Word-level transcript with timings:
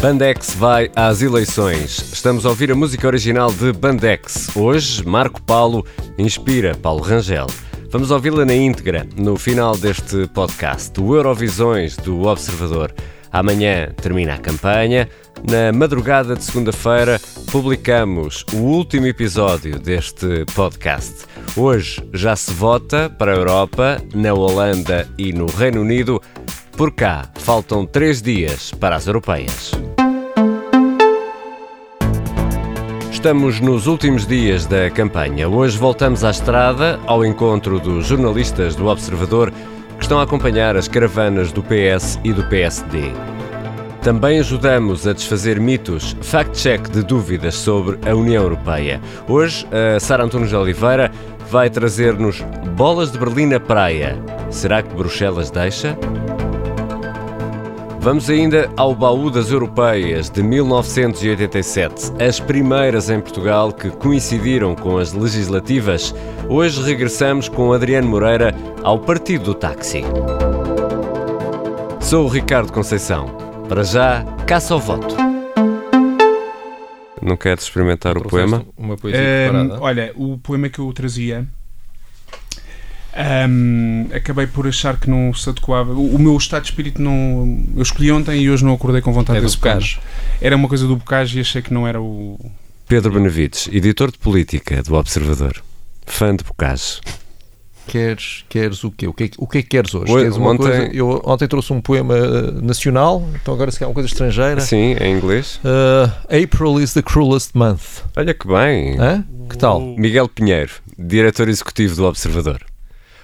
Bandex 0.00 0.54
vai 0.54 0.90
às 0.96 1.20
eleições. 1.20 2.10
Estamos 2.10 2.46
a 2.46 2.48
ouvir 2.48 2.72
a 2.72 2.74
música 2.74 3.06
original 3.06 3.52
de 3.52 3.70
Bandex. 3.70 4.56
Hoje, 4.56 5.06
Marco 5.06 5.42
Paulo 5.42 5.84
inspira 6.16 6.74
Paulo 6.74 7.02
Rangel. 7.02 7.46
Vamos 7.90 8.10
ouvi-la 8.10 8.46
na 8.46 8.54
íntegra 8.54 9.06
no 9.14 9.36
final 9.36 9.76
deste 9.76 10.26
podcast, 10.28 10.98
o 10.98 11.14
Eurovisões 11.14 11.98
do 11.98 12.22
Observador. 12.22 12.94
Amanhã 13.30 13.92
termina 14.00 14.36
a 14.36 14.38
campanha. 14.38 15.06
Na 15.46 15.70
madrugada 15.70 16.34
de 16.34 16.44
segunda-feira 16.44 17.20
publicamos 17.52 18.46
o 18.54 18.56
último 18.56 19.06
episódio 19.06 19.78
deste 19.78 20.46
podcast. 20.54 21.26
Hoje 21.54 22.02
já 22.14 22.34
se 22.34 22.54
vota 22.54 23.10
para 23.10 23.32
a 23.32 23.36
Europa, 23.36 24.02
na 24.14 24.32
Holanda 24.32 25.06
e 25.18 25.30
no 25.30 25.44
Reino 25.44 25.82
Unido. 25.82 26.22
Por 26.74 26.92
cá, 26.92 27.30
faltam 27.34 27.84
três 27.84 28.22
dias 28.22 28.70
para 28.70 28.96
as 28.96 29.06
europeias. 29.06 29.72
Estamos 33.20 33.60
nos 33.60 33.86
últimos 33.86 34.26
dias 34.26 34.64
da 34.64 34.88
campanha. 34.88 35.46
Hoje 35.46 35.76
voltamos 35.76 36.24
à 36.24 36.30
estrada 36.30 36.98
ao 37.06 37.22
encontro 37.22 37.78
dos 37.78 38.06
jornalistas 38.06 38.74
do 38.74 38.86
Observador 38.86 39.52
que 39.98 40.02
estão 40.02 40.18
a 40.18 40.22
acompanhar 40.22 40.74
as 40.74 40.88
caravanas 40.88 41.52
do 41.52 41.62
PS 41.62 42.18
e 42.24 42.32
do 42.32 42.42
PSD. 42.44 43.12
Também 44.00 44.38
ajudamos 44.38 45.06
a 45.06 45.12
desfazer 45.12 45.60
mitos, 45.60 46.16
fact-check 46.22 46.88
de 46.88 47.02
dúvidas 47.02 47.56
sobre 47.56 47.98
a 48.08 48.14
União 48.14 48.42
Europeia. 48.42 49.02
Hoje, 49.28 49.68
a 49.70 50.00
Sara 50.00 50.24
Antunes 50.24 50.48
de 50.48 50.56
Oliveira 50.56 51.12
vai 51.50 51.68
trazer-nos 51.68 52.40
bolas 52.74 53.12
de 53.12 53.18
Berlim 53.18 53.44
na 53.44 53.60
praia. 53.60 54.18
Será 54.48 54.82
que 54.82 54.94
Bruxelas 54.94 55.50
deixa? 55.50 55.94
Vamos 58.02 58.30
ainda 58.30 58.72
ao 58.78 58.94
baú 58.94 59.30
das 59.30 59.50
europeias 59.50 60.30
de 60.30 60.42
1987, 60.42 62.12
as 62.18 62.40
primeiras 62.40 63.10
em 63.10 63.20
Portugal 63.20 63.70
que 63.74 63.90
coincidiram 63.90 64.74
com 64.74 64.96
as 64.96 65.12
legislativas. 65.12 66.14
Hoje 66.48 66.82
regressamos 66.82 67.46
com 67.46 67.74
Adriano 67.74 68.08
Moreira 68.08 68.54
ao 68.82 68.98
Partido 68.98 69.44
do 69.44 69.54
Táxi. 69.54 70.02
Sou 72.00 72.24
o 72.24 72.28
Ricardo 72.28 72.72
Conceição. 72.72 73.26
Para 73.68 73.84
já, 73.84 74.24
caça 74.46 74.72
ao 74.72 74.80
voto. 74.80 75.14
Não 77.20 77.36
queres 77.36 77.64
experimentar 77.64 78.16
o 78.16 78.22
poema? 78.22 78.64
Uma 78.78 78.96
poesia 78.96 79.20
preparada. 79.20 79.78
olha, 79.78 80.12
o 80.16 80.38
poema 80.38 80.70
que 80.70 80.78
eu 80.78 80.90
trazia 80.94 81.46
ahm, 83.20 84.06
acabei 84.14 84.46
por 84.46 84.66
achar 84.66 84.98
que 84.98 85.08
não 85.10 85.32
se 85.34 85.48
adequava. 85.48 85.92
O, 85.92 86.14
o 86.14 86.18
meu 86.18 86.36
estado 86.36 86.62
de 86.62 86.68
espírito 86.70 87.00
não. 87.02 87.64
Eu 87.76 87.82
escolhi 87.82 88.10
ontem 88.12 88.40
e 88.42 88.50
hoje 88.50 88.64
não 88.64 88.74
acordei 88.74 89.00
com 89.00 89.12
vontade 89.12 89.38
É 89.38 89.42
poema. 89.42 89.56
Bocage. 89.56 90.00
Era 90.40 90.56
uma 90.56 90.68
coisa 90.68 90.86
do 90.86 90.96
Bocage 90.96 91.38
e 91.38 91.40
achei 91.40 91.62
que 91.62 91.72
não 91.72 91.86
era 91.86 92.00
o. 92.00 92.38
Pedro 92.88 93.12
Benavides, 93.12 93.68
editor 93.72 94.10
de 94.10 94.18
política 94.18 94.82
do 94.82 94.94
Observador. 94.94 95.62
Fã 96.06 96.34
de 96.34 96.42
Bocage. 96.42 97.00
Queres, 97.86 98.44
queres 98.48 98.84
o 98.84 98.90
quê? 98.90 99.08
O 99.08 99.12
que, 99.12 99.24
é 99.24 99.28
que- 99.28 99.36
o 99.38 99.46
que 99.48 99.58
é 99.58 99.62
que 99.62 99.68
queres 99.68 99.92
hoje? 99.94 100.12
Oi, 100.12 100.22
Queres 100.22 100.36
uma 100.36 100.50
ontem- 100.50 100.58
coisa? 100.62 100.82
Eu 100.94 101.20
ontem 101.24 101.48
trouxe 101.48 101.72
um 101.72 101.80
poema 101.80 102.14
eh, 102.16 102.50
nacional, 102.62 103.28
então 103.40 103.52
agora 103.52 103.70
se 103.70 103.78
calhar 103.80 103.88
uma 103.90 103.94
coisa 103.94 104.08
estrangeira. 104.08 104.60
Sim, 104.60 104.94
em 105.00 105.16
inglês. 105.16 105.58
Eh, 105.64 106.44
April 106.44 106.80
is 106.80 106.92
the 106.92 107.02
cruelest 107.02 107.50
month. 107.54 108.02
Olha 108.16 108.32
que 108.32 108.46
bem. 108.46 108.96
Hã? 109.00 109.24
Que 109.48 109.58
tal? 109.58 109.80
Miguel 109.80 110.28
Pinheiro, 110.28 110.70
diretor 110.96 111.48
executivo 111.48 111.96
do 111.96 112.04
Observador. 112.04 112.60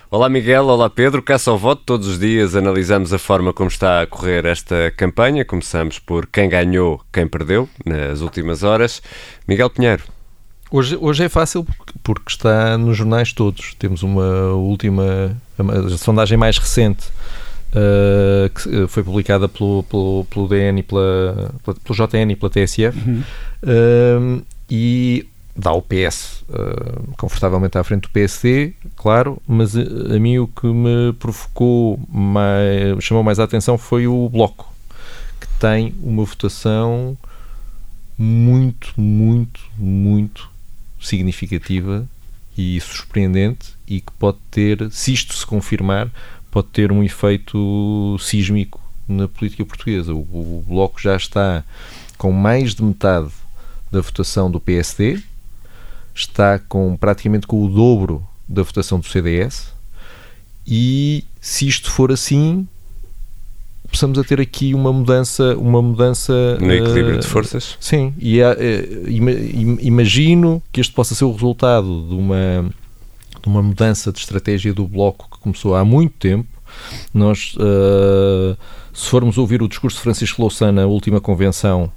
Olá 0.09 0.29
Miguel, 0.29 0.67
olá 0.67 0.89
Pedro, 0.89 1.21
caça 1.23 1.51
ao 1.51 1.59
voto. 1.59 1.83
Todos 1.85 2.07
os 2.07 2.19
dias 2.19 2.55
analisamos 2.55 3.13
a 3.13 3.19
forma 3.19 3.53
como 3.53 3.69
está 3.69 4.03
a 4.03 4.07
correr 4.07 4.45
esta 4.45 4.91
campanha. 4.97 5.45
Começamos 5.45 5.99
por 5.99 6.27
quem 6.27 6.49
ganhou, 6.49 7.01
quem 7.13 7.27
perdeu 7.27 7.69
nas 7.85 8.21
últimas 8.21 8.63
horas. 8.63 9.03
Miguel 9.49 9.71
Pinheiro, 9.71 10.03
Hoje, 10.69 10.99
hoje 11.01 11.23
é 11.25 11.29
fácil 11.29 11.65
porque, 12.03 12.29
está 12.29 12.77
nos 12.77 12.97
jornais 12.97 13.33
todos. 13.33 13.75
Temos 13.79 14.03
uma 14.03 14.51
última, 14.53 15.37
a 15.59 15.97
sondagem 15.97 16.37
mais 16.37 16.59
recente 16.59 17.07
eh, 17.73 18.51
que 18.53 18.83
eh, 18.83 18.87
foi 18.89 19.05
publicada 19.05 19.49
pelo, 19.49 19.85
pelo, 19.85 20.25
pelo 20.29 20.49
DN 20.49 20.81
e 20.81 20.83
pela, 20.83 21.53
pela- 21.65 21.77
pelo 21.85 21.95
JN 22.09 22.33
e 22.33 22.37
pela 22.37 22.51
TSF. 22.51 22.99
Um, 23.65 24.43
e 24.69 25.25
dá 25.57 25.73
o 25.73 25.81
PS 25.81 26.45
uh, 26.49 27.15
confortavelmente 27.17 27.79
à 27.79 27.85
frente 27.85 28.03
do 28.03 28.11
PSD, 28.11 28.75
claro, 28.95 29.41
mas 29.47 29.75
uh, 29.75 30.15
a, 30.15 30.19
mim 30.19 30.39
o 30.39 30.47
que 30.47 30.67
me 30.67 31.13
provocou, 31.19 31.99
mais, 32.09 33.03
chamou 33.03 33.23
mais 33.23 33.41
a 33.41 33.45
atenção 33.45 33.79
foi 33.79 34.07
o 34.07 34.29
Bloco, 34.29 34.73
que 35.41 35.49
tem 35.59 35.95
uma 36.03 36.25
votação 36.25 37.17
muito, 38.19 38.93
muito, 39.01 39.61
muito 39.79 40.51
significativa 41.01 42.07
e 42.57 42.81
surpreendente 42.81 43.75
e 43.87 44.01
que 44.01 44.13
pode 44.13 44.39
ter, 44.51 44.91
se 44.91 45.13
isto 45.13 45.35
se 45.35 45.47
confirmar, 45.47 46.11
pode 46.51 46.69
ter 46.69 46.91
um 46.93 47.03
efeito 47.03 48.17
sísmico 48.19 48.81
na 49.09 49.29
política 49.29 49.65
portuguesa. 49.65 50.13
O, 50.15 50.19
o 50.19 50.65
Bloco 50.67 51.01
já 51.01 51.17
está 51.17 51.63
com 52.19 52.33
mais 52.33 52.75
de 52.75 52.83
metade 52.83 53.31
da 53.91 54.01
votação 54.01 54.51
do 54.51 54.59
PSD, 54.59 55.23
está 56.17 56.59
com 56.59 56.97
praticamente 56.97 57.47
com 57.47 57.63
o 57.65 57.69
dobro 57.69 58.27
da 58.49 58.63
votação 58.63 58.99
do 58.99 59.07
CDS 59.07 59.73
e 60.67 61.25
se 61.41 61.67
isto 61.69 61.91
for 61.91 62.11
assim 62.11 62.67
possamos 63.91 64.19
a 64.19 64.25
ter 64.25 64.41
aqui 64.41 64.75
uma 64.75 64.93
mudança 64.93 65.55
uma 65.57 65.81
mudança 65.81 66.57
no 66.61 66.73
equilíbrio 66.73 67.17
eh, 67.17 67.19
de 67.19 67.27
forças. 67.27 67.77
Sim, 67.81 68.13
e 68.19 68.41
im- 69.09 69.79
imagino 69.81 70.63
que 70.73 70.81
este 70.81 70.93
possa 70.93 71.15
ser 71.15 71.25
o 71.25 71.33
resultado 71.33 72.07
de 72.09 72.15
uma, 72.15 72.71
de 73.43 73.49
uma 73.49 73.63
mudança 73.63 74.11
de 74.13 74.19
estratégia 74.19 74.75
do 74.75 74.87
Bloco 74.89 75.29
que 75.31 75.39
começou 75.39 75.75
há 75.77 75.85
muito 75.85 76.15
tempo. 76.19 76.49
Nós, 77.15 77.55
eh, 77.59 78.57
se 78.93 79.09
formos 79.09 79.39
ouvir 79.39 79.63
o 79.63 79.69
discurso 79.69 79.97
de 79.99 80.03
Francisco 80.03 80.43
Louçã 80.43 80.73
na 80.73 80.85
última 80.87 81.21
convenção 81.21 81.91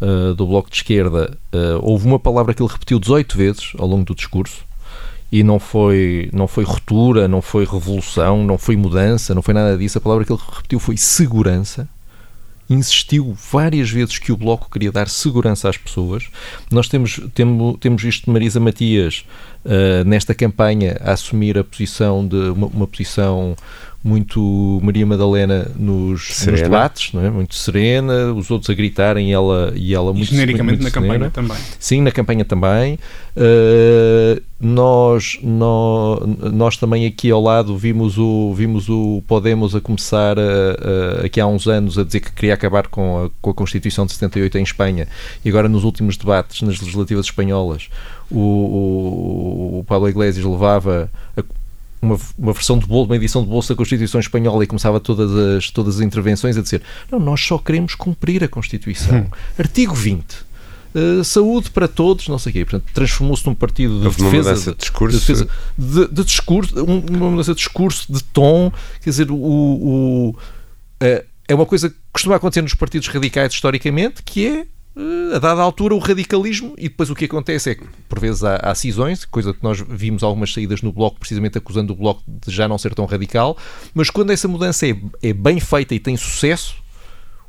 eh, 0.00 0.34
do 0.34 0.46
Bloco 0.46 0.70
de 0.70 0.76
Esquerda, 0.76 1.36
eh, 1.52 1.78
houve 1.82 2.06
uma 2.06 2.18
palavra 2.18 2.54
que 2.54 2.62
ele 2.62 2.72
repetiu 2.72 2.98
18 2.98 3.36
vezes 3.36 3.72
ao 3.78 3.86
longo 3.86 4.04
do 4.04 4.14
discurso 4.14 4.64
e 5.30 5.42
não 5.42 5.58
foi, 5.58 6.28
não 6.32 6.48
foi 6.48 6.64
ruptura, 6.64 7.28
não 7.28 7.42
foi 7.42 7.64
revolução, 7.64 8.44
não 8.44 8.58
foi 8.58 8.76
mudança, 8.76 9.34
não 9.34 9.42
foi 9.42 9.54
nada 9.54 9.76
disso. 9.76 9.98
A 9.98 10.00
palavra 10.00 10.24
que 10.24 10.32
ele 10.32 10.40
repetiu 10.52 10.78
foi 10.80 10.96
segurança 10.96 11.88
insistiu 12.70 13.36
várias 13.50 13.90
vezes 13.90 14.18
que 14.18 14.30
o 14.30 14.36
Bloco 14.36 14.70
queria 14.70 14.92
dar 14.92 15.08
segurança 15.08 15.68
às 15.68 15.76
pessoas. 15.76 16.28
Nós 16.70 16.88
temos, 16.88 17.20
temos, 17.34 17.76
temos 17.80 18.00
visto 18.00 18.30
Marisa 18.30 18.60
Matias 18.60 19.24
uh, 19.64 20.04
nesta 20.06 20.32
campanha 20.34 20.96
a 21.00 21.12
assumir 21.12 21.58
a 21.58 21.64
posição 21.64 22.26
de 22.26 22.36
uma, 22.36 22.68
uma 22.68 22.86
posição 22.86 23.56
muito 24.02 24.80
Maria 24.82 25.04
Madalena 25.04 25.70
nos, 25.76 26.46
nos 26.46 26.62
debates, 26.62 27.12
não 27.12 27.24
é? 27.24 27.30
muito 27.30 27.54
serena, 27.54 28.32
os 28.32 28.50
outros 28.50 28.70
a 28.70 28.74
gritarem 28.74 29.28
e 29.28 29.32
ela, 29.32 29.72
e 29.76 29.94
ela 29.94 30.10
E 30.12 30.14
muito 30.14 30.30
genericamente 30.30 30.80
muito, 30.82 30.94
na 30.94 31.00
muito 31.00 31.10
campanha 31.12 31.30
serena. 31.30 31.30
também. 31.30 31.56
Sim, 31.78 32.00
na 32.02 32.10
campanha 32.10 32.44
também. 32.44 32.98
Uh, 33.36 34.40
nós, 34.60 35.38
nó- 35.42 36.20
nós 36.52 36.76
também 36.76 37.06
aqui 37.06 37.30
ao 37.30 37.40
lado 37.40 37.76
vimos 37.76 38.18
o, 38.18 38.52
vimos 38.54 38.88
o 38.88 39.22
Podemos 39.26 39.74
a 39.74 39.80
começar 39.80 40.38
a, 40.38 40.42
a- 41.22 41.26
aqui 41.26 41.40
há 41.40 41.46
uns 41.46 41.66
anos 41.66 41.98
a 41.98 42.04
dizer 42.04 42.20
que 42.20 42.32
queria 42.32 42.54
acabar 42.54 42.86
com 42.88 43.24
a, 43.26 43.30
com 43.40 43.50
a 43.50 43.54
Constituição 43.54 44.04
de 44.06 44.12
78 44.12 44.58
em 44.58 44.62
Espanha 44.62 45.08
e 45.44 45.48
agora 45.48 45.68
nos 45.68 45.84
últimos 45.84 46.16
debates 46.16 46.60
nas 46.62 46.78
legislativas 46.80 47.26
espanholas 47.26 47.88
o, 48.30 48.38
o, 48.38 49.78
o 49.80 49.84
Pablo 49.84 50.08
Iglesias 50.08 50.44
levava 50.44 51.10
a- 51.36 51.42
uma, 52.02 52.18
uma 52.38 52.52
versão 52.52 52.78
de 52.78 52.86
bolo, 52.86 53.04
uma 53.06 53.16
edição 53.16 53.42
de 53.42 53.48
bolsa 53.48 53.74
da 53.74 53.76
Constituição 53.76 54.20
Espanhola 54.20 54.64
e 54.64 54.66
começava 54.66 54.98
todas 55.00 55.30
as, 55.34 55.70
todas 55.70 55.96
as 55.96 56.00
intervenções 56.00 56.56
a 56.56 56.62
dizer 56.62 56.82
não, 57.10 57.18
nós 57.20 57.40
só 57.44 57.58
queremos 57.58 57.94
cumprir 57.94 58.42
a 58.44 58.48
Constituição. 58.48 59.26
Artigo 59.58 59.94
20. 59.94 60.48
Uh, 60.92 61.22
saúde 61.22 61.70
para 61.70 61.86
todos, 61.86 62.26
não 62.26 62.36
sei 62.38 62.50
o 62.50 62.52
quê. 62.52 62.64
Portanto, 62.64 62.90
transformou-se 62.92 63.46
num 63.46 63.54
partido 63.54 64.00
de 64.00 64.06
Houve 64.06 64.22
defesa, 64.24 64.48
mudança 64.50 64.72
de 64.72 64.78
discurso. 64.78 65.14
de, 65.18 65.20
defesa- 65.20 65.48
de- 65.78 66.08
de 66.08 66.24
discurso, 66.24 66.84
um- 66.84 66.98
uma 67.16 67.30
mudança 67.30 67.52
de 67.52 67.58
discurso, 67.58 68.12
de 68.12 68.24
tom, 68.24 68.72
quer 69.00 69.10
dizer, 69.10 69.30
o, 69.30 69.36
o- 69.36 70.36
eh, 71.00 71.24
é 71.46 71.54
uma 71.54 71.64
coisa 71.66 71.90
que 71.90 71.96
costuma 72.12 72.34
acontecer 72.36 72.62
nos 72.62 72.74
partidos 72.74 73.06
radicais 73.06 73.52
historicamente, 73.52 74.20
que 74.24 74.44
é 74.46 74.50
eh, 74.60 74.66
a 75.34 75.38
dada 75.38 75.62
altura 75.62 75.94
o 75.94 75.98
radicalismo 75.98 76.74
e 76.76 76.88
depois 76.88 77.10
o 77.10 77.14
que 77.14 77.24
acontece 77.24 77.70
é 77.70 77.74
que 77.76 77.84
por 78.08 78.18
vezes 78.18 78.42
há, 78.42 78.56
há 78.56 78.74
cisões, 78.74 79.24
coisa 79.24 79.54
que 79.54 79.62
nós 79.62 79.80
vimos 79.80 80.22
algumas 80.22 80.52
saídas 80.52 80.82
no 80.82 80.92
bloco 80.92 81.18
precisamente 81.18 81.56
acusando 81.56 81.92
o 81.92 81.96
bloco 81.96 82.22
de 82.26 82.50
já 82.50 82.66
não 82.66 82.76
ser 82.76 82.94
tão 82.94 83.06
radical, 83.06 83.56
mas 83.94 84.10
quando 84.10 84.30
essa 84.30 84.48
mudança 84.48 84.86
é, 84.86 84.96
é 85.22 85.32
bem 85.32 85.60
feita 85.60 85.94
e 85.94 86.00
tem 86.00 86.16
sucesso, 86.16 86.74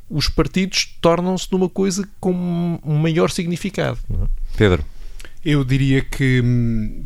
os 0.08 0.28
partidos 0.28 0.96
tornam-se 1.00 1.48
numa 1.50 1.68
coisa 1.68 2.08
com 2.20 2.78
um 2.84 2.98
maior 2.98 3.30
significado. 3.30 3.98
não 4.08 4.24
é? 4.24 4.28
Pedro, 4.56 4.84
Eu 5.44 5.64
diria 5.64 6.02
que 6.02 6.40
hum, 6.44 7.04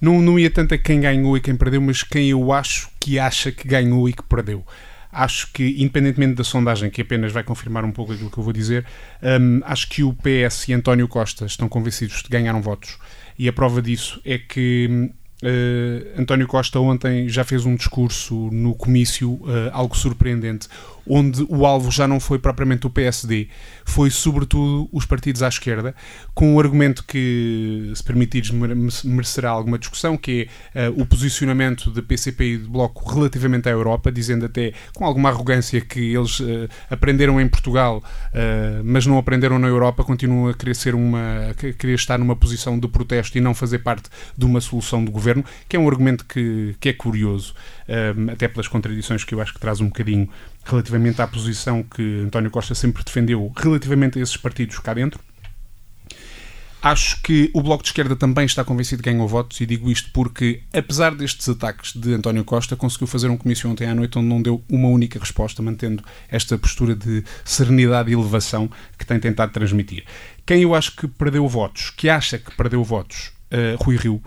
não, 0.00 0.20
não 0.20 0.38
ia 0.38 0.50
tanto 0.50 0.74
a 0.74 0.78
quem 0.78 1.00
ganhou 1.00 1.36
e 1.36 1.40
quem 1.40 1.56
perdeu, 1.56 1.80
mas 1.80 2.02
quem 2.02 2.28
eu 2.28 2.52
acho 2.52 2.88
que 3.00 3.18
acha 3.18 3.50
que 3.50 3.66
ganhou 3.66 4.08
e 4.08 4.12
que 4.12 4.22
perdeu. 4.22 4.64
Acho 5.14 5.52
que, 5.52 5.76
independentemente 5.78 6.34
da 6.34 6.44
sondagem, 6.44 6.90
que 6.90 7.02
apenas 7.02 7.32
vai 7.32 7.42
confirmar 7.42 7.84
um 7.84 7.92
pouco 7.92 8.12
aquilo 8.12 8.30
que 8.30 8.38
eu 8.38 8.44
vou 8.44 8.52
dizer, 8.52 8.84
um, 9.22 9.60
acho 9.64 9.88
que 9.88 10.02
o 10.02 10.12
PS 10.12 10.68
e 10.68 10.72
António 10.72 11.08
Costa 11.08 11.46
estão 11.46 11.68
convencidos 11.68 12.22
de 12.22 12.28
ganharam 12.28 12.60
votos. 12.60 12.98
E 13.38 13.48
a 13.48 13.52
prova 13.52 13.80
disso 13.80 14.20
é 14.24 14.38
que 14.38 15.10
uh, 15.42 16.20
António 16.20 16.46
Costa 16.46 16.78
ontem 16.80 17.28
já 17.28 17.44
fez 17.44 17.64
um 17.64 17.74
discurso 17.74 18.50
no 18.50 18.74
comício, 18.74 19.32
uh, 19.32 19.70
algo 19.72 19.96
surpreendente, 19.96 20.68
onde 21.06 21.44
o 21.48 21.66
alvo 21.66 21.90
já 21.90 22.08
não 22.08 22.18
foi 22.18 22.38
propriamente 22.38 22.86
o 22.86 22.90
PSD, 22.90 23.48
foi 23.84 24.10
sobretudo 24.10 24.88
os 24.92 25.04
partidos 25.04 25.42
à 25.42 25.48
esquerda, 25.48 25.94
com 26.34 26.54
um 26.54 26.60
argumento 26.60 27.04
que, 27.04 27.92
se 27.94 28.02
permitires, 28.02 28.50
merecerá 29.04 29.50
alguma 29.50 29.78
discussão, 29.78 30.16
que 30.16 30.48
é 30.74 30.88
uh, 30.88 31.00
o 31.00 31.06
posicionamento 31.06 31.90
de 31.90 32.02
PCP 32.02 32.44
e 32.44 32.58
de 32.58 32.68
Bloco 32.68 33.08
relativamente 33.12 33.68
à 33.68 33.72
Europa, 33.72 34.10
dizendo 34.10 34.46
até 34.46 34.72
com 34.94 35.04
alguma 35.04 35.28
arrogância 35.28 35.80
que 35.80 36.14
eles 36.14 36.40
uh, 36.40 36.68
aprenderam 36.90 37.40
em 37.40 37.48
Portugal, 37.48 37.98
uh, 37.98 38.82
mas 38.84 39.06
não 39.06 39.18
aprenderam 39.18 39.58
na 39.58 39.68
Europa, 39.68 40.04
continuam 40.04 40.48
a 40.48 40.54
querer 40.54 40.74
ser 40.74 40.94
uma, 40.94 41.50
a 41.50 41.54
querer 41.54 41.94
estar 41.94 42.18
numa 42.18 42.36
posição 42.36 42.78
de 42.78 42.88
protesto 42.88 43.36
e 43.36 43.40
não 43.40 43.54
fazer 43.54 43.78
parte 43.78 44.08
de 44.36 44.44
uma 44.44 44.60
solução 44.60 45.04
do 45.04 45.10
governo, 45.10 45.44
que 45.68 45.76
é 45.76 45.78
um 45.78 45.88
argumento 45.88 46.24
que, 46.24 46.74
que 46.80 46.88
é 46.88 46.92
curioso, 46.92 47.54
até 48.32 48.48
pelas 48.48 48.66
contradições 48.66 49.24
que 49.24 49.34
eu 49.34 49.40
acho 49.40 49.52
que 49.52 49.60
traz 49.60 49.80
um 49.80 49.86
bocadinho 49.86 50.28
relativamente 50.64 51.20
à 51.20 51.26
posição 51.26 51.82
que 51.82 52.22
António 52.24 52.50
Costa 52.50 52.74
sempre 52.74 53.04
defendeu 53.04 53.52
relativamente 53.56 54.18
a 54.18 54.22
esses 54.22 54.36
partidos 54.36 54.78
cá 54.78 54.94
dentro. 54.94 55.20
Acho 56.84 57.22
que 57.22 57.50
o 57.54 57.62
Bloco 57.62 57.82
de 57.82 57.88
Esquerda 57.88 58.14
também 58.14 58.44
está 58.44 58.62
convencido 58.62 59.02
que 59.02 59.10
ganhou 59.10 59.26
votos 59.26 59.58
e 59.58 59.64
digo 59.64 59.90
isto 59.90 60.10
porque, 60.12 60.64
apesar 60.70 61.14
destes 61.14 61.48
ataques 61.48 61.94
de 61.94 62.12
António 62.12 62.44
Costa, 62.44 62.76
conseguiu 62.76 63.06
fazer 63.06 63.30
um 63.30 63.38
comício 63.38 63.70
ontem 63.70 63.88
à 63.88 63.94
noite 63.94 64.18
onde 64.18 64.28
não 64.28 64.42
deu 64.42 64.62
uma 64.68 64.88
única 64.88 65.18
resposta, 65.18 65.62
mantendo 65.62 66.04
esta 66.28 66.58
postura 66.58 66.94
de 66.94 67.24
serenidade 67.42 68.10
e 68.10 68.12
elevação 68.12 68.70
que 68.98 69.06
tem 69.06 69.18
tentado 69.18 69.50
transmitir. 69.50 70.04
Quem 70.44 70.60
eu 70.60 70.74
acho 70.74 70.94
que 70.94 71.08
perdeu 71.08 71.48
votos, 71.48 71.88
que 71.88 72.10
acha 72.10 72.38
que 72.38 72.54
perdeu 72.54 72.84
votos, 72.84 73.32
uh, 73.50 73.82
Rui 73.82 73.96
Rio, 73.96 74.22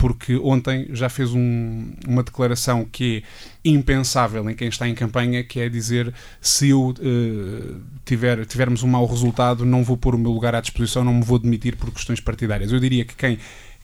porque 0.00 0.34
ontem 0.36 0.88
já 0.94 1.10
fez 1.10 1.34
um, 1.34 1.92
uma 2.08 2.22
declaração 2.22 2.86
que 2.90 3.22
é 3.62 3.68
impensável 3.68 4.48
em 4.48 4.54
quem 4.54 4.68
está 4.68 4.88
em 4.88 4.94
campanha, 4.94 5.44
que 5.44 5.60
é 5.60 5.68
dizer 5.68 6.12
se 6.40 6.70
eu 6.70 6.88
uh, 6.88 7.80
tiver, 8.02 8.46
tivermos 8.46 8.82
um 8.82 8.88
mau 8.88 9.04
resultado, 9.04 9.66
não 9.66 9.84
vou 9.84 9.98
pôr 9.98 10.14
o 10.14 10.18
meu 10.18 10.30
lugar 10.30 10.54
à 10.54 10.60
disposição, 10.62 11.04
não 11.04 11.12
me 11.12 11.22
vou 11.22 11.38
demitir 11.38 11.76
por 11.76 11.92
questões 11.92 12.18
partidárias. 12.18 12.72
Eu 12.72 12.80
diria 12.80 13.04
que 13.04 13.14
quem 13.14 13.38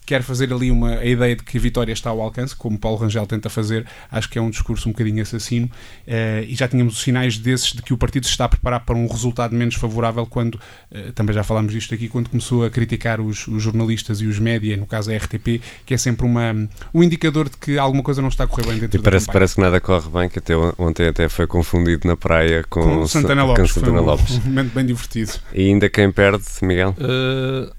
quer 0.07 0.23
fazer 0.23 0.53
ali 0.53 0.71
uma, 0.71 0.99
a 0.99 1.05
ideia 1.05 1.35
de 1.35 1.43
que 1.43 1.59
a 1.59 1.61
vitória 1.61 1.93
está 1.93 2.11
ao 2.11 2.21
alcance, 2.21 2.55
como 2.55 2.79
Paulo 2.79 2.97
Rangel 2.97 3.27
tenta 3.27 3.51
fazer, 3.51 3.85
acho 4.11 4.31
que 4.31 4.39
é 4.39 4.43
um 4.43 4.49
discurso 4.49 4.89
um 4.89 4.93
bocadinho 4.93 5.21
assassino, 5.21 5.67
uh, 5.67 6.45
e 6.47 6.55
já 6.55 6.69
tínhamos 6.69 6.95
os 6.95 7.03
sinais 7.03 7.37
desses 7.37 7.73
de 7.73 7.83
que 7.83 7.93
o 7.93 7.99
partido 7.99 8.25
se 8.25 8.31
está 8.31 8.45
a 8.45 8.49
preparar 8.49 8.85
para 8.85 8.95
um 8.95 9.09
resultado 9.09 9.55
menos 9.55 9.75
favorável 9.75 10.25
quando, 10.25 10.55
uh, 10.55 11.13
também 11.13 11.35
já 11.35 11.43
falámos 11.43 11.73
disto 11.73 11.93
aqui, 11.93 12.09
quando 12.09 12.31
começou 12.31 12.65
a 12.65 12.71
criticar 12.71 13.21
os, 13.21 13.49
os, 13.49 13.61
jornalistas 13.61 14.21
e 14.21 14.27
os 14.27 14.39
média, 14.39 14.77
no 14.77 14.87
caso 14.87 15.11
a 15.11 15.17
RTP, 15.17 15.61
que 15.85 15.93
é 15.93 15.97
sempre 15.97 16.25
uma, 16.25 16.55
um 16.95 17.03
indicador 17.03 17.49
de 17.49 17.57
que 17.57 17.77
alguma 17.77 18.05
coisa 18.05 18.23
não 18.23 18.29
está 18.29 18.45
a 18.45 18.47
correr 18.47 18.67
bem 18.67 18.79
dentro 18.79 19.01
e 19.01 19.03
parece, 19.03 19.27
parece 19.27 19.57
que 19.57 19.61
nada 19.61 19.81
corre 19.81 20.09
bem, 20.09 20.29
que 20.29 20.39
até 20.39 20.55
ontem 20.79 21.09
até 21.09 21.29
foi 21.29 21.49
confundido 21.49 22.07
na 22.07 22.17
praia 22.17 22.65
com, 22.71 22.81
com 22.81 23.07
Santana 23.09 23.43
Lopes, 23.43 23.73
com 23.73 23.81
Santana 23.81 23.99
foi 23.99 24.03
um, 24.03 24.07
Lopes. 24.07 24.39
um 24.39 24.41
momento 24.47 24.73
bem 24.73 24.87
divertido. 24.87 25.33
E 25.53 25.69
ainda 25.69 25.89
quem 25.89 26.13
perde, 26.13 26.45
Miguel? 26.63 26.95
Uh, 26.97 27.75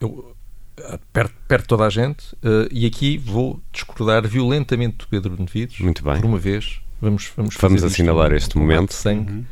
eu 0.00 0.33
perto, 1.12 1.34
perto 1.46 1.62
de 1.62 1.68
toda 1.68 1.84
a 1.84 1.90
gente, 1.90 2.34
uh, 2.34 2.68
e 2.70 2.86
aqui 2.86 3.18
vou 3.18 3.60
discordar 3.72 4.26
violentamente 4.26 4.98
do 4.98 5.06
Pedro 5.06 5.36
Benevides. 5.36 5.78
Muito 5.80 6.02
bem. 6.02 6.20
Por 6.20 6.26
uma 6.26 6.38
vez, 6.38 6.80
vamos 7.00 7.32
Vamos, 7.36 7.56
vamos 7.56 7.84
assinalar 7.84 8.32
isto, 8.32 8.48
este 8.48 8.58
momento. 8.58 8.92
Sangue. 8.92 9.32
Uhum. 9.32 9.44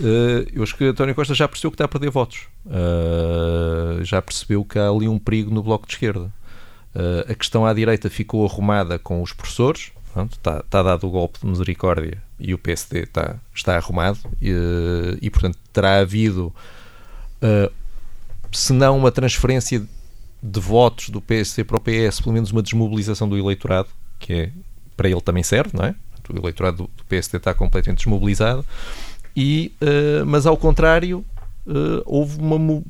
Uh, 0.00 0.46
eu 0.52 0.62
acho 0.62 0.76
que 0.76 0.84
António 0.84 1.14
Costa 1.14 1.34
já 1.34 1.46
percebeu 1.46 1.70
que 1.70 1.74
está 1.74 1.84
a 1.84 1.88
perder 1.88 2.10
votos. 2.10 2.46
Uh, 2.64 4.02
já 4.04 4.22
percebeu 4.22 4.64
que 4.64 4.78
há 4.78 4.88
ali 4.88 5.08
um 5.08 5.18
perigo 5.18 5.52
no 5.52 5.62
bloco 5.62 5.86
de 5.86 5.94
esquerda. 5.94 6.32
a 7.28 7.34
questão 7.34 7.66
à 7.66 7.72
direita 7.72 8.08
ficou 8.08 8.46
arrumada 8.46 8.98
com 8.98 9.22
os 9.22 9.32
professores. 9.32 9.92
Pronto, 10.12 10.32
está, 10.32 10.58
está 10.58 10.82
dado 10.82 11.06
o 11.06 11.10
golpe 11.10 11.40
de 11.40 11.46
misericórdia 11.46 12.22
e 12.38 12.52
o 12.52 12.58
PSD 12.58 13.04
está, 13.04 13.36
está 13.54 13.76
arrumado. 13.76 14.18
E, 14.40 14.52
e 15.22 15.30
portanto, 15.30 15.58
terá 15.72 16.00
havido, 16.00 16.54
se 18.52 18.74
não 18.74 18.98
uma 18.98 19.10
transferência 19.10 19.82
de 20.42 20.58
votos 20.60 21.08
do 21.08 21.20
PSD 21.20 21.64
para 21.64 21.76
o 21.76 21.80
PS, 21.80 22.20
pelo 22.20 22.32
menos 22.32 22.50
uma 22.50 22.62
desmobilização 22.62 23.28
do 23.28 23.38
eleitorado, 23.38 23.88
que 24.18 24.32
é 24.32 24.50
para 24.96 25.08
ele 25.08 25.20
também 25.20 25.42
serve, 25.42 25.76
não 25.76 25.84
é? 25.84 25.94
O 26.28 26.38
eleitorado 26.38 26.88
do 26.96 27.04
PSD 27.04 27.36
está 27.36 27.52
completamente 27.52 27.98
desmobilizado. 27.98 28.64
E, 29.36 29.72
uh, 29.80 30.24
mas 30.26 30.46
ao 30.46 30.56
contrário, 30.56 31.24
uh, 31.66 32.02
houve 32.04 32.38
uma 32.38 32.82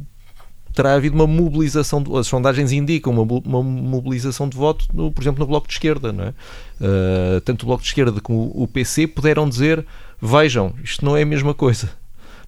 terá 0.73 0.95
havido 0.95 1.15
uma 1.15 1.27
mobilização, 1.27 2.03
de, 2.03 2.15
as 2.17 2.27
sondagens 2.27 2.73
indicam 2.73 3.13
uma, 3.13 3.41
uma 3.45 3.63
mobilização 3.63 4.49
de 4.49 4.57
voto, 4.57 4.87
no, 4.93 5.13
por 5.13 5.23
exemplo, 5.23 5.41
no 5.41 5.47
Bloco 5.47 5.67
de 5.69 5.75
Esquerda. 5.75 6.13
Não 6.13 6.25
é? 6.25 6.29
Uh, 6.29 7.41
tanto 7.43 7.63
o 7.63 7.67
Bloco 7.67 7.83
de 7.83 7.89
Esquerda 7.89 8.21
como 8.21 8.51
o 8.55 8.67
PC 8.67 9.07
puderam 9.07 9.49
dizer: 9.49 9.85
vejam, 10.21 10.75
isto 10.83 11.05
não 11.05 11.17
é 11.17 11.23
a 11.23 11.27
mesma 11.27 11.55
coisa. 11.55 11.91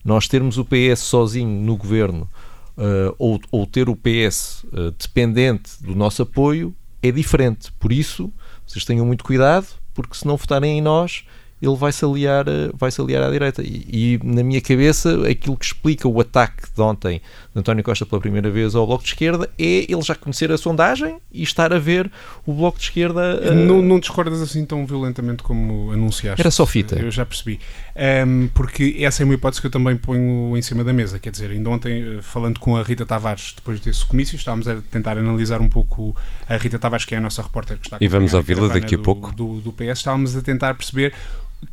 Nós 0.05 0.29
termos 0.29 0.59
o 0.59 0.65
PS 0.65 1.01
sozinho 1.01 1.49
no 1.49 1.77
governo 1.77 2.29
uh, 2.77 3.15
ou, 3.19 3.41
ou, 3.51 3.67
ter 3.67 3.89
o 3.89 3.97
PS 3.97 4.65
uh, 4.65 4.89
eh, 4.89 4.93
dependente 4.99 5.83
do 5.83 5.95
nosso 5.95 6.23
apoio 6.23 6.75
é 7.03 7.11
diferente. 7.11 7.73
Por 7.73 7.93
isso, 7.93 8.33
vocês 8.67 8.85
tenham 8.85 9.07
muito 9.07 9.25
cuidado, 9.25 9.67
porque 9.93 10.17
se 10.17 10.27
não 10.27 10.37
votarem 10.37 10.79
em 10.79 10.81
nós, 10.81 11.25
ele 11.65 11.77
vai 11.77 11.93
se 11.93 12.05
aliar, 12.05 12.47
eh, 12.47 12.71
vai 12.75 12.91
-se 12.91 13.01
aliar 13.01 13.23
à 13.23 13.31
direita. 13.31 13.63
E, 13.63 13.87
e, 13.89 14.21
na 14.23 14.43
minha 14.43 14.61
cabeça, 14.61 15.27
aquilo 15.29 15.57
que 15.57 15.65
explica 15.65 16.07
o 16.07 16.21
ataque 16.21 16.65
de 16.75 16.81
ontem 16.83 17.21
de 17.55 17.61
António 17.61 17.83
Costa 17.83 18.05
pela 18.05 18.21
primeira 18.21 18.51
vez 18.51 18.75
ao 18.75 18.87
Bloco 18.87 19.05
de 19.05 19.11
Esquerda 19.11 19.49
é 19.59 19.87
ele 19.91 20.03
já 20.03 20.15
conhecer 20.15 20.51
a 20.51 20.59
sondagem 20.59 21.19
e 21.33 21.43
estar 21.43 21.73
a 21.73 21.79
ver 21.79 22.11
o 22.45 22.53
Bloco 22.53 22.79
de 22.79 22.85
Esquerda. 22.85 23.41
Uh... 23.41 23.55
Não, 23.55 23.81
não 23.81 23.99
discordas 23.99 24.43
assim 24.43 24.65
tão 24.65 24.85
violentamente 24.85 25.43
como 25.43 25.91
anunciaste. 25.93 26.41
Era 26.41 26.51
só 26.51 26.67
fita. 26.67 26.99
Eu 26.99 27.11
já 27.11 27.25
percebi. 27.25 27.61
Um, 28.27 28.49
porque 28.49 28.97
essa 29.01 29.23
é 29.23 29.25
uma 29.25 29.35
hipótese 29.35 29.61
que 29.61 29.67
eu 29.69 29.71
também 29.71 29.97
ponho 29.97 30.57
em 30.57 30.63
cima 30.63 30.83
da 30.83 30.93
mesa. 30.93 31.19
Quer 31.19 31.31
dizer, 31.31 31.51
ainda 31.51 31.71
ontem, 31.71 32.19
falando 32.21 32.59
com 32.59 32.77
a 32.77 32.83
Rita 32.83 33.07
Tavares, 33.07 33.55
depois 33.57 33.81
desse 33.81 34.05
comício, 34.05 34.37
estávamos 34.37 34.67
a 34.67 34.77
tentar 34.91 35.17
analisar 35.17 35.61
um 35.61 35.69
pouco 35.69 36.15
a 36.49 36.57
Rita 36.57 36.79
Tavares, 36.79 37.05
que 37.05 37.15
é 37.15 37.19
a 37.19 37.21
nossa 37.21 37.41
repórter 37.43 37.79
que 37.79 37.87
está 37.87 37.99
E 38.01 38.09
vamos 38.09 38.35
ouvi-la 38.35 38.69
daqui 38.69 38.97
a 38.97 38.99
pouco. 38.99 39.33
Do, 39.33 39.61
do 39.61 39.73
PS, 39.73 39.99
estávamos 39.99 40.37
a 40.37 40.43
tentar 40.43 40.75
perceber 40.75 41.15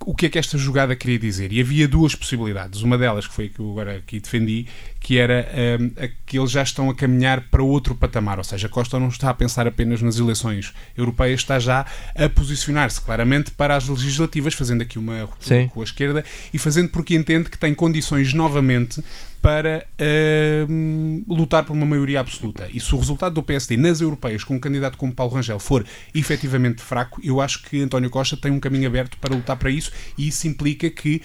o 0.06 0.16
que 0.16 0.26
é 0.26 0.30
que 0.30 0.40
esta 0.40 0.58
jogada 0.58 0.96
queria 0.96 1.20
dizer? 1.20 1.52
E 1.52 1.60
havia 1.60 1.88
duas 1.88 2.16
possibilidades. 2.16 2.82
Uma 2.82 2.98
delas, 2.98 3.28
que 3.28 3.34
foi 3.34 3.46
a 3.46 3.50
que 3.50 3.60
eu 3.60 3.72
agora 3.72 3.98
aqui 3.98 4.20
defendi, 4.20 4.68
que 5.00 5.18
era 5.18 5.48
um, 5.80 5.92
que 6.26 6.38
eles 6.38 6.52
já 6.52 6.62
estão 6.62 6.90
a 6.90 6.96
caminhar 6.96 7.42
para 7.50 7.64
outro 7.64 7.96
patamar. 7.96 8.38
Ou 8.38 8.44
seja, 8.44 8.70
Costa 8.70 9.00
não 9.00 9.08
está 9.08 9.30
a 9.30 9.34
pensar 9.34 9.68
apenas 9.68 10.02
nas 10.02 10.18
eleições 10.18 10.74
europeias, 10.98 11.42
está 11.42 11.60
já 11.60 11.86
a 12.16 12.30
posicionar-se 12.30 13.02
claramente 13.02 13.52
para 13.52 13.76
as 13.76 13.88
legislativas, 13.88 14.54
fazendo 14.54 14.82
aqui 14.82 15.00
uma 15.00 15.22
ruptura 15.22 15.68
com 15.68 15.82
a 15.82 15.84
esquerda 15.84 16.24
e 16.54 16.58
fazendo 16.58 16.90
porque 16.90 17.16
entende 17.16 17.50
que 17.50 17.58
tem 17.58 17.74
condições 17.74 18.34
novamente 18.34 19.04
para 19.42 19.86
uh, 20.00 21.34
lutar 21.34 21.66
por 21.66 21.74
uma 21.74 21.86
maioria 21.86 22.20
absoluta. 22.20 22.70
E 22.72 22.80
se 22.80 22.94
o 22.94 23.00
resultado 23.00 23.34
do 23.34 23.44
PSD 23.44 23.76
nas 23.76 24.00
europeias 24.00 24.44
com 24.44 24.56
um 24.56 24.60
candidato 24.60 24.98
como 24.98 25.14
Paulo 25.14 25.34
Rangel 25.34 25.60
for 25.60 25.84
efetivamente 26.14 26.82
fraco, 26.82 27.20
eu 27.24 27.42
acho 27.42 27.64
que 27.64 27.82
António 27.82 28.10
Costa 28.10 28.38
tem 28.38 28.52
um 28.52 28.60
caminho 28.60 28.88
aberto 28.88 29.18
para 29.18 29.36
lutar 29.36 29.58
para 29.58 29.72
isso 29.72 29.92
e 30.18 30.28
isso 30.28 30.48
implica 30.48 30.90
que 30.90 31.22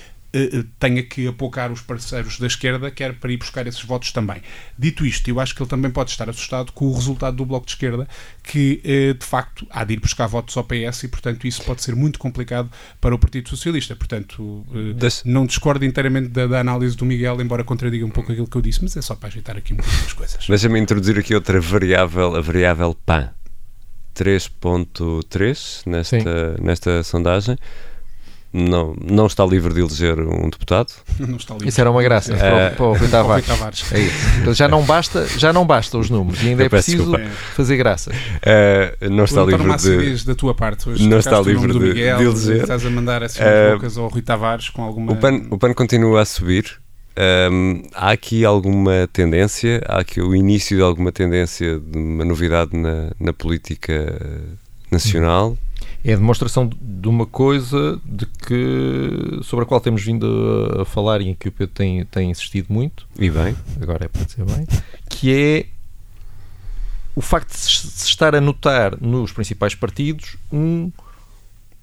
tenha 0.79 1.03
que 1.03 1.27
apocar 1.27 1.71
os 1.73 1.81
parceiros 1.81 2.39
da 2.39 2.47
esquerda, 2.47 2.91
quer 2.91 3.15
para 3.15 3.33
ir 3.33 3.37
buscar 3.37 3.67
esses 3.67 3.83
votos 3.83 4.13
também. 4.13 4.43
Dito 4.79 5.05
isto, 5.05 5.29
eu 5.29 5.41
acho 5.41 5.55
que 5.55 5.63
ele 5.63 5.71
também 5.71 5.91
pode 5.91 6.11
estar 6.11 6.29
assustado 6.29 6.73
com 6.73 6.87
o 6.87 6.95
resultado 6.95 7.37
do 7.37 7.45
Bloco 7.45 7.67
de 7.67 7.73
Esquerda, 7.73 8.09
que 8.43 8.81
uh, 8.85 9.15
de 9.15 9.25
facto 9.25 9.67
há 9.71 9.85
de 9.85 9.95
ir 9.95 10.01
buscar 10.01 10.27
votos 10.27 10.57
ao 10.57 10.65
PS 10.65 11.05
e, 11.05 11.09
portanto, 11.09 11.47
isso 11.47 11.63
pode 11.63 11.83
ser 11.83 11.95
muito 11.95 12.19
complicado 12.19 12.71
para 13.01 13.15
o 13.15 13.19
Partido 13.19 13.49
Socialista. 13.49 13.95
Portanto, 13.97 14.65
não 15.25 15.47
discordo 15.47 15.85
inteiramente 15.85 16.29
da, 16.29 16.47
da, 16.47 16.61
análise 16.61 16.97
do 16.97 17.05
Miguel, 17.05 17.41
embora 17.41 17.65
contradiga 17.65 18.05
um 18.05 18.11
pouco 18.11 18.33
aquilo 18.33 18.47
que 18.47 18.57
eu 18.57 18.63
disse, 18.63 18.83
mas 18.83 18.97
é 18.97 19.03
só 19.03 19.15
para 19.15 19.29
ajeitar 19.29 19.57
aqui 19.57 19.75
um 19.75 19.77
pouco 19.77 19.91
as 19.91 20.13
coisas. 20.13 20.47
Deixa-me 20.47 20.79
introduzir 20.79 21.19
aqui 21.19 21.35
outra 21.35 21.61
variável, 21.61 22.37
a 22.37 22.41
variável 22.41 22.95
PAN. 23.07 23.31
3.3 24.15 25.83
nesta, 25.87 26.57
nesta 26.59 27.03
sondagem 27.03 27.59
não, 28.53 28.95
não 29.01 29.27
está 29.27 29.45
livre 29.45 29.75
de 29.75 29.81
eleger 29.81 30.19
um 30.19 30.49
deputado. 30.49 30.93
Não 31.19 31.37
está 31.37 31.55
livre. 31.55 31.69
Isso 31.69 31.81
era 31.81 31.91
uma 31.91 32.03
graça 32.03 32.33
é, 32.33 32.37
para, 32.37 32.71
para 32.77 32.87
o 32.87 32.93
Rui 32.95 33.09
Tavares. 33.09 33.47
Tavares. 33.47 33.93
É 33.93 34.01
isso. 34.01 34.55
já 34.55 34.69
não 34.69 34.83
basta, 34.83 35.27
já 35.39 35.53
não 35.53 35.67
basta 35.67 35.99
os 35.99 36.09
números 36.11 36.43
e 36.43 36.49
ainda 36.49 36.65
é 36.65 36.69
preciso 36.69 37.05
desculpa. 37.05 37.31
fazer 37.55 37.77
graça. 37.77 38.11
Uh, 38.11 39.11
não 39.11 39.25
está 39.25 39.45
livre 39.45 39.77
de 39.77 40.25
da 40.25 40.35
tua 40.35 40.55
parte 40.55 40.89
hoje. 40.89 41.07
Não 41.07 41.19
está 41.19 41.41
livre 41.41 41.73
de, 41.73 41.79
Miguel, 41.79 42.19
de 42.19 42.25
eleger. 42.25 42.63
Estás 42.63 42.87
a 42.87 42.91
mandar 42.91 43.23
assim 43.23 43.41
uh, 43.41 43.75
bocas 43.75 43.99
ao 43.99 44.09
Rui 44.09 44.23
Tavares 44.23 44.69
com 44.71 44.83
alguma 44.83 45.13
O 45.13 45.17
PAN, 45.17 45.43
o 45.51 45.59
PAN 45.59 45.73
continua 45.75 46.23
a 46.23 46.25
subir. 46.25 46.79
Um, 47.51 47.83
há 47.95 48.11
aqui 48.11 48.45
alguma 48.45 49.09
tendência, 49.11 49.83
há 49.89 50.01
aqui 50.01 50.21
o 50.21 50.35
início 50.35 50.77
de 50.77 50.83
alguma 50.83 51.11
tendência 51.11 51.81
de 51.81 51.99
uma 51.99 52.27
novidade 52.27 52.77
na, 52.77 53.11
na 53.19 53.33
política 53.33 54.15
nacional. 54.91 55.57
É 56.09 56.13
a 56.13 56.17
demonstração 56.17 56.71
de 56.81 57.09
uma 57.09 57.27
coisa 57.27 58.01
de 58.05 58.27
que, 58.27 59.41
sobre 59.43 59.65
a 59.65 59.67
qual 59.67 59.81
temos 59.81 60.05
vindo 60.05 60.79
a 60.81 60.85
falar 60.85 61.21
e 61.21 61.31
em 61.31 61.35
que 61.35 61.49
o 61.49 61.53
Pedro 61.53 61.75
tem, 61.75 62.05
tem 62.05 62.31
insistido 62.31 62.73
muito. 62.73 63.09
E 63.19 63.29
bem. 63.29 63.57
Agora 63.83 64.05
é 64.05 64.09
para 64.09 64.23
dizer 64.23 64.45
bem. 64.45 64.69
Que 65.11 65.35
é 65.35 65.67
o 67.17 67.21
facto 67.21 67.51
de 67.51 67.59
se 67.59 68.07
estar 68.07 68.37
a 68.37 68.41
notar 68.41 68.97
nos 69.01 69.33
principais 69.33 69.75
partidos 69.75 70.37
um 70.53 70.93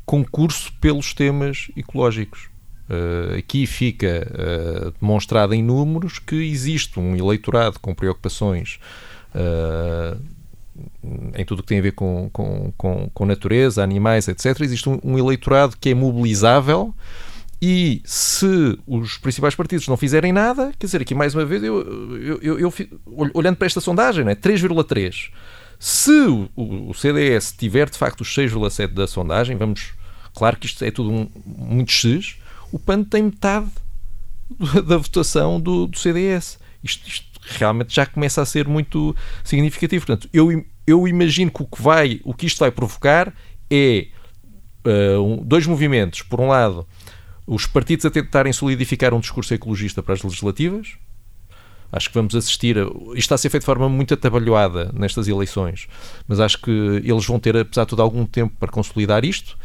concurso 0.05 0.71
pelos 0.79 1.13
temas 1.13 1.69
ecológicos. 1.75 2.47
Uh, 2.89 3.37
aqui 3.39 3.67
fica 3.67 4.25
uh, 4.31 4.93
demonstrado 5.01 5.53
em 5.53 5.61
números 5.61 6.17
que 6.17 6.35
existe 6.35 6.97
um 6.97 7.13
eleitorado 7.13 7.77
com 7.77 7.93
preocupações 7.93 8.79
uh, 9.35 10.17
em 11.35 11.45
tudo 11.45 11.59
o 11.59 11.61
que 11.61 11.69
tem 11.69 11.79
a 11.79 11.81
ver 11.81 11.93
com, 11.93 12.29
com, 12.31 12.73
com, 12.77 13.09
com 13.13 13.25
natureza, 13.25 13.83
animais, 13.83 14.27
etc. 14.27 14.59
Existe 14.61 14.89
um, 14.89 14.99
um, 15.03 15.17
eleitorado 15.17 15.75
que 15.79 15.89
é 15.89 15.93
mobilizável 15.93 16.93
e 17.61 18.01
se 18.03 18.77
os 18.85 19.17
principais 19.17 19.55
partidos 19.55 19.87
não 19.87 19.95
fizerem 19.95 20.33
nada, 20.33 20.73
quer 20.77 20.85
dizer, 20.85 21.01
aqui 21.01 21.15
mais 21.15 21.33
uma 21.33 21.45
vez, 21.45 21.63
eu, 21.63 21.79
eu, 22.17 22.39
eu, 22.41 22.59
eu 22.59 22.73
olhando 23.33 23.55
para 23.55 23.67
esta 23.67 23.79
sondagem, 23.79 24.25
né, 24.25 24.35
3,3. 24.35 25.31
Se 25.79 26.11
o, 26.11 26.49
o, 26.55 26.93
CDS 26.93 27.53
tiver 27.57 27.89
de 27.89 27.97
facto 27.97 28.21
os 28.21 28.35
6,7 28.35 28.87
da 28.87 29.07
sondagem, 29.07 29.55
vamos, 29.55 29.93
claro 30.33 30.57
que 30.57 30.65
isto 30.65 30.83
é 30.83 30.91
tudo 30.91 31.11
um, 31.11 31.29
muito 31.45 31.91
X, 31.91 32.37
o 32.71 32.79
PAN 32.79 33.03
tem 33.03 33.23
metade 33.23 33.69
da 34.85 34.97
votação 34.97 35.59
do, 35.59 35.87
do 35.87 35.97
CDS. 35.97 36.59
Isto, 36.83 37.07
isto, 37.07 37.32
realmente 37.45 37.93
já 37.93 38.05
começa 38.05 38.41
a 38.41 38.45
ser 38.45 38.67
muito 38.67 39.15
significativo. 39.43 40.05
Portanto, 40.05 40.29
eu, 40.33 40.63
eu 40.85 41.07
imagino 41.07 41.51
que 41.51 41.61
o 41.63 41.65
que, 41.65 41.81
vai, 41.81 42.21
o 42.23 42.33
que 42.33 42.45
isto 42.45 42.59
vai 42.59 42.71
provocar 42.71 43.33
é 43.69 44.07
uh, 44.85 45.43
dois 45.43 45.65
movimentos. 45.65 46.21
Por 46.21 46.39
um 46.39 46.47
lado, 46.47 46.87
os 47.45 47.65
partidos 47.65 48.05
a 48.05 48.11
tentarem 48.11 48.53
solidificar 48.53 49.13
um 49.13 49.19
discurso 49.19 49.53
ecologista 49.53 50.01
para 50.01 50.13
as 50.13 50.23
legislativas. 50.23 50.95
Acho 51.91 52.09
que 52.09 52.15
vamos 52.15 52.35
assistir. 52.35 52.77
A, 52.77 52.83
isto 52.83 53.17
está 53.17 53.35
a 53.35 53.37
ser 53.37 53.49
feito 53.49 53.63
de 53.63 53.67
forma 53.67 53.87
muito 53.87 54.13
atabalhoada 54.13 54.91
nestas 54.93 55.27
eleições, 55.27 55.87
mas 56.27 56.39
acho 56.39 56.59
que 56.59 56.71
eles 56.71 57.25
vão 57.25 57.39
ter, 57.39 57.55
apesar 57.55 57.83
de 57.83 57.89
tudo, 57.89 58.01
algum 58.01 58.25
tempo 58.25 58.55
para 58.59 58.71
consolidar 58.71 59.23
isto. 59.23 59.57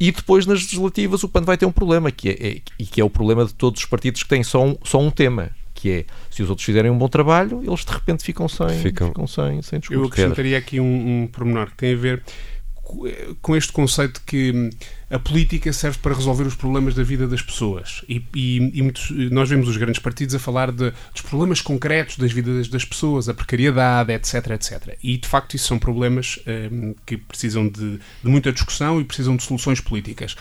E 0.00 0.12
depois 0.12 0.46
nas 0.46 0.60
legislativas 0.60 1.24
o 1.24 1.28
PAN 1.28 1.42
vai 1.42 1.56
ter 1.56 1.66
um 1.66 1.72
problema, 1.72 2.10
que 2.12 2.28
é, 2.28 2.32
é, 2.32 2.62
e 2.78 2.86
que 2.86 3.00
é 3.00 3.04
o 3.04 3.10
problema 3.10 3.44
de 3.44 3.52
todos 3.52 3.80
os 3.80 3.86
partidos 3.86 4.22
que 4.22 4.28
têm 4.28 4.44
só 4.44 4.64
um, 4.64 4.76
só 4.84 5.00
um 5.00 5.10
tema, 5.10 5.50
que 5.78 5.90
é 5.92 6.04
se 6.28 6.42
os 6.42 6.50
outros 6.50 6.66
fizerem 6.66 6.90
um 6.90 6.98
bom 6.98 7.08
trabalho, 7.08 7.62
eles 7.64 7.84
de 7.84 7.92
repente 7.92 8.24
ficam 8.24 8.48
sem, 8.48 8.68
ficam. 8.80 9.08
ficam 9.08 9.26
sem, 9.28 9.62
sem 9.62 9.78
discurso. 9.78 10.02
Eu 10.02 10.08
acrescentaria 10.08 10.58
aqui 10.58 10.80
um, 10.80 11.22
um 11.22 11.26
pormenor 11.28 11.68
que 11.68 11.76
tem 11.76 11.94
a 11.94 11.96
ver 11.96 12.22
com 13.42 13.54
este 13.54 13.70
conceito 13.70 14.22
que 14.24 14.50
hum, 14.50 14.70
a 15.10 15.18
política 15.18 15.72
serve 15.72 15.98
para 15.98 16.14
resolver 16.14 16.44
os 16.44 16.54
problemas 16.54 16.94
da 16.94 17.02
vida 17.02 17.28
das 17.28 17.42
pessoas. 17.42 18.02
E, 18.08 18.24
e, 18.34 18.78
e 18.78 18.82
muitos, 18.82 19.10
nós 19.30 19.48
vemos 19.48 19.68
os 19.68 19.76
grandes 19.76 20.00
partidos 20.00 20.34
a 20.34 20.38
falar 20.38 20.72
de, 20.72 20.90
dos 21.12 21.20
problemas 21.22 21.60
concretos 21.60 22.16
das 22.16 22.32
vidas 22.32 22.66
das 22.68 22.84
pessoas, 22.84 23.28
a 23.28 23.34
precariedade, 23.34 24.12
etc, 24.12 24.50
etc. 24.52 24.96
E, 25.02 25.18
de 25.18 25.28
facto, 25.28 25.54
isso 25.54 25.66
são 25.66 25.78
problemas 25.78 26.40
hum, 26.72 26.94
que 27.06 27.18
precisam 27.18 27.68
de, 27.68 27.98
de 27.98 28.28
muita 28.28 28.52
discussão 28.52 29.00
e 29.00 29.04
precisam 29.04 29.36
de 29.36 29.42
soluções 29.42 29.80
políticas. 29.80 30.34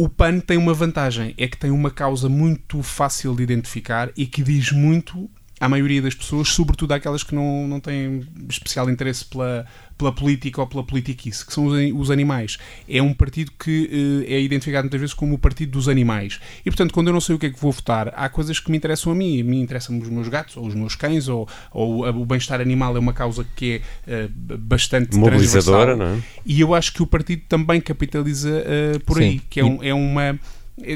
O 0.00 0.08
PAN 0.08 0.40
tem 0.40 0.56
uma 0.56 0.72
vantagem, 0.72 1.34
é 1.36 1.46
que 1.46 1.58
tem 1.58 1.70
uma 1.70 1.90
causa 1.90 2.26
muito 2.26 2.82
fácil 2.82 3.36
de 3.36 3.42
identificar 3.42 4.10
e 4.16 4.24
que 4.24 4.42
diz 4.42 4.72
muito 4.72 5.28
à 5.60 5.68
maioria 5.68 6.00
das 6.00 6.14
pessoas, 6.14 6.48
sobretudo 6.48 6.92
àquelas 6.92 7.22
que 7.22 7.34
não, 7.34 7.68
não 7.68 7.78
têm 7.78 8.26
especial 8.48 8.88
interesse 8.88 9.26
pela, 9.26 9.66
pela 10.00 10.12
política 10.12 10.62
ou 10.62 10.66
pela 10.66 10.82
politiquice, 10.82 11.44
que 11.44 11.52
são 11.52 11.66
os, 11.66 11.74
os 11.94 12.10
animais. 12.10 12.56
É 12.88 13.02
um 13.02 13.12
partido 13.12 13.52
que 13.58 14.24
uh, 14.26 14.32
é 14.32 14.40
identificado 14.40 14.84
muitas 14.84 14.98
vezes 14.98 15.14
como 15.14 15.34
o 15.34 15.38
partido 15.38 15.72
dos 15.72 15.88
animais. 15.88 16.40
E, 16.64 16.70
portanto, 16.70 16.94
quando 16.94 17.08
eu 17.08 17.12
não 17.12 17.20
sei 17.20 17.34
o 17.34 17.38
que 17.38 17.46
é 17.46 17.50
que 17.50 17.60
vou 17.60 17.70
votar, 17.70 18.10
há 18.16 18.28
coisas 18.30 18.58
que 18.58 18.70
me 18.70 18.78
interessam 18.78 19.12
a 19.12 19.14
mim. 19.14 19.40
A 19.40 19.44
mim 19.44 19.60
interessam 19.60 19.98
os 19.98 20.08
meus 20.08 20.28
gatos, 20.28 20.56
ou 20.56 20.66
os 20.66 20.74
meus 20.74 20.94
cães, 20.94 21.28
ou, 21.28 21.46
ou 21.70 22.06
o 22.08 22.24
bem-estar 22.24 22.60
animal 22.60 22.96
é 22.96 22.98
uma 22.98 23.12
causa 23.12 23.46
que 23.54 23.82
é 24.06 24.24
uh, 24.24 24.58
bastante 24.58 25.14
mobilizadora, 25.16 25.94
não 25.94 26.06
é? 26.06 26.18
E 26.46 26.60
eu 26.60 26.74
acho 26.74 26.94
que 26.94 27.02
o 27.02 27.06
partido 27.06 27.42
também 27.46 27.78
capitaliza 27.80 28.48
uh, 28.50 29.00
por 29.00 29.18
Sim. 29.18 29.24
aí, 29.24 29.40
que 29.50 29.60
é, 29.60 29.64
um, 29.64 29.82
é 29.82 29.92
uma 29.92 30.38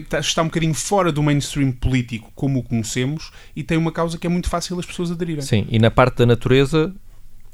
Tá, 0.08 0.18
está 0.18 0.40
um 0.40 0.46
bocadinho 0.46 0.72
fora 0.72 1.12
do 1.12 1.22
mainstream 1.22 1.70
político 1.70 2.32
como 2.34 2.60
o 2.60 2.62
conhecemos 2.62 3.30
e 3.54 3.62
tem 3.62 3.76
uma 3.76 3.92
causa 3.92 4.16
que 4.16 4.26
é 4.26 4.30
muito 4.30 4.48
fácil 4.48 4.78
as 4.78 4.86
pessoas 4.86 5.10
aderirem. 5.10 5.42
Sim, 5.42 5.66
e 5.68 5.78
na 5.78 5.90
parte 5.90 6.16
da 6.16 6.26
natureza, 6.26 6.94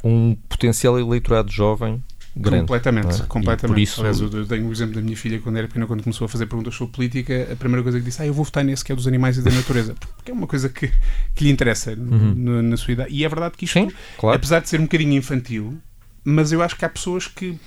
um 0.02 0.35
potencial 0.49 0.99
eleitorado 0.99 1.50
jovem 1.50 2.02
grande. 2.35 2.62
Completamente, 2.62 3.23
é? 3.23 3.26
completamente. 3.26 3.75
por 3.75 3.78
isso... 3.78 4.00
Aliás, 4.00 4.21
eu 4.21 4.47
tenho 4.47 4.69
o 4.69 4.73
exemplo 4.73 4.95
da 4.95 5.00
minha 5.00 5.16
filha 5.16 5.38
quando 5.40 5.57
era 5.57 5.66
pequena, 5.66 5.87
quando 5.87 6.02
começou 6.02 6.25
a 6.25 6.28
fazer 6.28 6.47
perguntas 6.47 6.75
sobre 6.75 6.95
política, 6.95 7.49
a 7.52 7.57
primeira 7.57 7.83
coisa 7.83 7.99
que 7.99 8.04
disse, 8.04 8.23
ah, 8.23 8.26
eu 8.26 8.35
vou 8.35 8.45
votar 8.45 8.64
nesse 8.64 8.85
que 8.85 8.92
é 8.92 8.95
dos 8.95 9.07
animais 9.07 9.37
e 9.37 9.42
da 9.42 9.50
natureza, 9.50 9.95
porque 10.16 10.30
é 10.30 10.35
uma 10.35 10.47
coisa 10.47 10.69
que, 10.69 10.90
que 11.35 11.45
lhe 11.45 11.50
interessa 11.50 11.92
uhum. 11.92 12.35
na, 12.37 12.62
na 12.62 12.76
sua 12.76 12.92
idade. 12.92 13.12
E 13.12 13.25
é 13.25 13.28
verdade 13.28 13.57
que 13.57 13.64
isto, 13.64 13.75
Sim, 13.75 13.90
claro. 14.19 14.37
apesar 14.37 14.61
de 14.61 14.69
ser 14.69 14.78
um 14.80 14.85
bocadinho 14.85 15.14
infantil, 15.14 15.78
mas 16.23 16.52
eu 16.52 16.62
acho 16.62 16.76
que 16.76 16.85
há 16.85 16.88
pessoas 16.88 17.26
que 17.26 17.59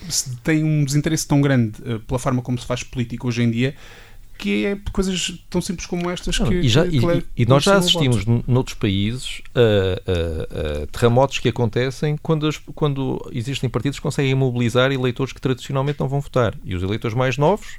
têm 0.44 0.64
um 0.64 0.86
desinteresse 0.86 1.28
tão 1.28 1.42
grande 1.42 1.82
uh, 1.82 2.00
pela 2.02 2.20
forma 2.20 2.42
como 2.42 2.58
se 2.58 2.66
faz 2.66 2.84
política 2.84 3.28
hoje 3.28 3.42
em 3.42 3.50
dia 3.50 3.76
que 4.38 4.66
é 4.66 4.78
coisas 4.92 5.40
tão 5.50 5.62
simples 5.62 5.86
como 5.86 6.10
estas 6.10 6.38
que. 6.38 6.54
E, 6.56 6.68
já, 6.68 6.88
que, 6.88 6.98
e, 6.98 7.26
e 7.38 7.46
nós 7.46 7.64
já 7.64 7.78
assistimos 7.78 8.26
noutros 8.48 8.76
países 8.76 9.42
a, 9.56 9.60
a, 9.60 10.84
a, 10.84 10.88
terremotos 10.88 11.40
que 11.40 11.50
acontecem 11.50 12.18
quando, 12.18 12.48
as, 12.48 12.58
quando 12.58 13.20
existem 13.32 13.70
partidos 13.70 14.00
que 14.00 14.04
conseguem 14.04 14.36
mobilizar 14.36 14.92
eleitores 14.92 15.34
que 15.34 15.42
tradicionalmente 15.42 16.00
não 16.00 16.08
vão 16.08 16.20
votar. 16.20 16.56
E 16.64 16.76
os 16.76 16.84
eleitores 16.84 17.16
mais 17.16 17.38
novos 17.38 17.78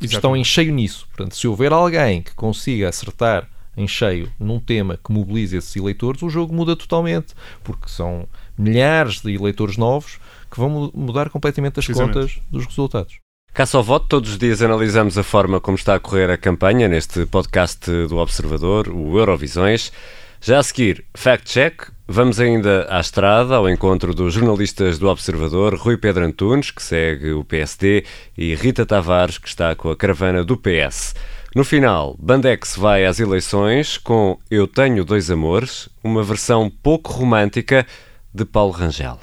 Exatamente. 0.00 0.14
estão 0.14 0.36
em 0.36 0.44
cheio 0.44 0.72
nisso. 0.72 1.06
Portanto, 1.08 1.36
se 1.36 1.46
houver 1.46 1.72
alguém 1.72 2.22
que 2.22 2.34
consiga 2.34 2.88
acertar 2.88 3.48
em 3.76 3.88
cheio 3.88 4.30
num 4.38 4.60
tema 4.60 4.98
que 5.02 5.12
mobilize 5.12 5.56
esses 5.56 5.74
eleitores, 5.74 6.22
o 6.22 6.30
jogo 6.30 6.54
muda 6.54 6.76
totalmente, 6.76 7.34
porque 7.62 7.88
são 7.88 8.28
milhares 8.56 9.20
de 9.20 9.32
eleitores 9.34 9.76
novos 9.76 10.18
que 10.50 10.58
vão 10.58 10.92
mudar 10.94 11.30
completamente 11.30 11.80
as 11.80 11.86
contas 11.86 12.40
dos 12.50 12.66
resultados. 12.66 13.18
Caça 13.54 13.76
ao 13.76 13.84
voto, 13.84 14.06
todos 14.08 14.30
os 14.30 14.36
dias 14.38 14.60
analisamos 14.62 15.16
a 15.16 15.22
forma 15.22 15.60
como 15.60 15.76
está 15.76 15.94
a 15.94 16.00
correr 16.00 16.28
a 16.28 16.36
campanha 16.36 16.88
neste 16.88 17.24
podcast 17.24 17.88
do 18.08 18.16
Observador, 18.16 18.88
o 18.88 19.16
Eurovisões. 19.16 19.92
Já 20.40 20.58
a 20.58 20.62
seguir, 20.64 21.04
Fact 21.14 21.48
Check, 21.48 21.82
vamos 22.08 22.40
ainda 22.40 22.84
à 22.90 22.98
estrada, 22.98 23.54
ao 23.54 23.68
encontro 23.68 24.12
dos 24.12 24.34
jornalistas 24.34 24.98
do 24.98 25.08
Observador, 25.08 25.76
Rui 25.76 25.96
Pedro 25.96 26.24
Antunes, 26.24 26.72
que 26.72 26.82
segue 26.82 27.30
o 27.30 27.44
PSD, 27.44 28.04
e 28.36 28.56
Rita 28.56 28.84
Tavares, 28.84 29.38
que 29.38 29.46
está 29.46 29.72
com 29.76 29.88
a 29.88 29.96
caravana 29.96 30.42
do 30.42 30.56
PS. 30.56 31.14
No 31.54 31.62
final, 31.62 32.16
Bandex 32.18 32.76
vai 32.76 33.06
às 33.06 33.20
eleições 33.20 33.96
com 33.96 34.36
Eu 34.50 34.66
Tenho 34.66 35.04
Dois 35.04 35.30
Amores, 35.30 35.88
uma 36.02 36.24
versão 36.24 36.68
pouco 36.82 37.12
romântica 37.12 37.86
de 38.34 38.44
Paulo 38.44 38.72
Rangel. 38.72 39.20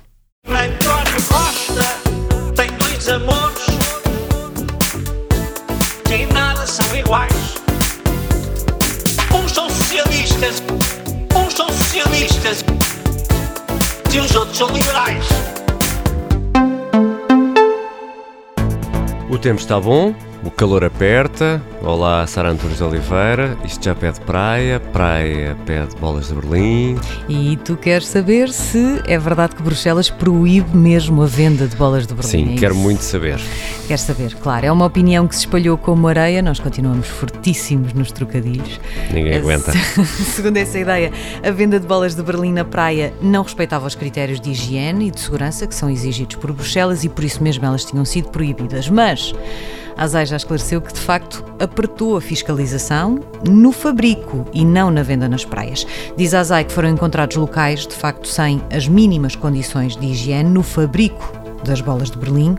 António 0.48 0.71
Uns 9.36 9.52
são 9.52 9.70
socialistas, 9.70 10.64
uns 11.36 11.54
são 11.54 11.68
socialistas 11.68 12.64
e 14.14 14.20
os 14.20 14.34
outros 14.34 14.58
são 14.58 14.70
liberais. 14.70 15.26
O 19.30 19.38
tempo 19.38 19.60
está 19.60 19.78
bom, 19.78 20.16
o 20.44 20.50
calor 20.50 20.84
aperta. 20.84 21.62
Olá, 21.82 22.26
Sara 22.26 22.50
Antunes 22.50 22.78
de 22.78 22.84
Oliveira. 22.84 23.58
Isto 23.64 23.86
já 23.86 23.96
pede 23.96 24.20
praia, 24.22 24.80
praia 24.80 25.56
pede 25.66 25.96
bolas 25.98 26.28
de 26.28 26.36
Berlim. 26.36 27.00
E 27.30 27.58
tu 27.58 27.76
queres 27.76 28.08
saber 28.08 28.50
se 28.50 29.02
é 29.06 29.18
verdade 29.18 29.56
que 29.56 29.62
Bruxelas 29.62 30.10
proíbe 30.10 30.76
mesmo 30.76 31.22
a 31.22 31.26
venda 31.26 31.68
de 31.68 31.76
bolas 31.76 32.08
de 32.08 32.14
Berlim? 32.14 32.30
Sim, 32.30 32.56
é 32.56 32.58
quero 32.58 32.74
isso? 32.74 32.84
muito 32.84 33.02
saber. 33.02 33.40
Quer 33.88 33.98
saber, 33.98 34.36
claro. 34.36 34.66
É 34.66 34.72
uma 34.72 34.86
opinião 34.86 35.28
que 35.28 35.36
se 35.36 35.42
espalhou 35.42 35.78
como 35.78 36.08
areia. 36.08 36.42
Nós 36.42 36.60
continuamos 36.60 37.08
fortíssimos 37.08 37.94
nos 37.94 38.12
trocadilhos. 38.12 38.80
Ninguém 39.14 39.38
aguenta. 39.38 39.72
Segundo 40.34 40.58
essa 40.58 40.80
ideia, 40.80 41.12
a 41.44 41.52
venda 41.52 41.80
de 41.80 41.86
bolas 41.86 42.16
de 42.16 42.24
Berlim 42.24 42.54
na 42.54 42.66
praia 42.66 43.14
não 43.22 43.44
respeitava 43.44 43.86
os 43.86 43.96
critérios 43.96 44.40
de 44.40 44.52
higiene 44.52 45.08
e 45.08 45.12
de 45.12 45.20
segurança 45.20 45.68
que 45.68 45.76
são 45.76 45.90
exigidos 45.90 46.36
por 46.38 46.52
Bruxelas 46.52 47.04
e 47.04 47.10
por 47.10 47.24
isso 47.24 47.44
mesmo 47.44 47.66
elas 47.66 47.86
tinham 47.86 48.06
sido 48.06 48.30
proibidas. 48.30 48.90
Mas 48.90 49.34
a 49.98 50.04
ASAI 50.04 50.26
já 50.26 50.38
esclareceu 50.38 50.82
que, 50.82 50.94
de 50.94 51.00
facto, 51.00 51.44
apertou 51.60 52.18
a 52.18 52.22
fiscalização 52.22 53.20
no 53.48 53.72
fabrico 53.72 54.46
e 54.54 54.64
não 54.64 54.92
na 54.92 55.04
venda 55.04 55.28
nas 55.28 55.46
praias. 55.46 55.86
Diz 56.16 56.34
a 56.34 56.40
ASAI 56.40 56.66
que 56.66 56.74
foram 56.74 56.90
encontrados 56.90 57.38
locais, 57.38 57.86
de 57.88 57.96
facto, 57.96 58.28
sem 58.28 58.62
as 58.72 58.88
mínimas 58.88 59.36
condições 59.36 59.96
de 59.96 60.06
higiene 60.08 60.50
no 60.50 60.64
fabrico 60.64 61.41
das 61.64 61.82
bolas 61.82 62.10
de 62.12 62.18
Berlim. 62.18 62.58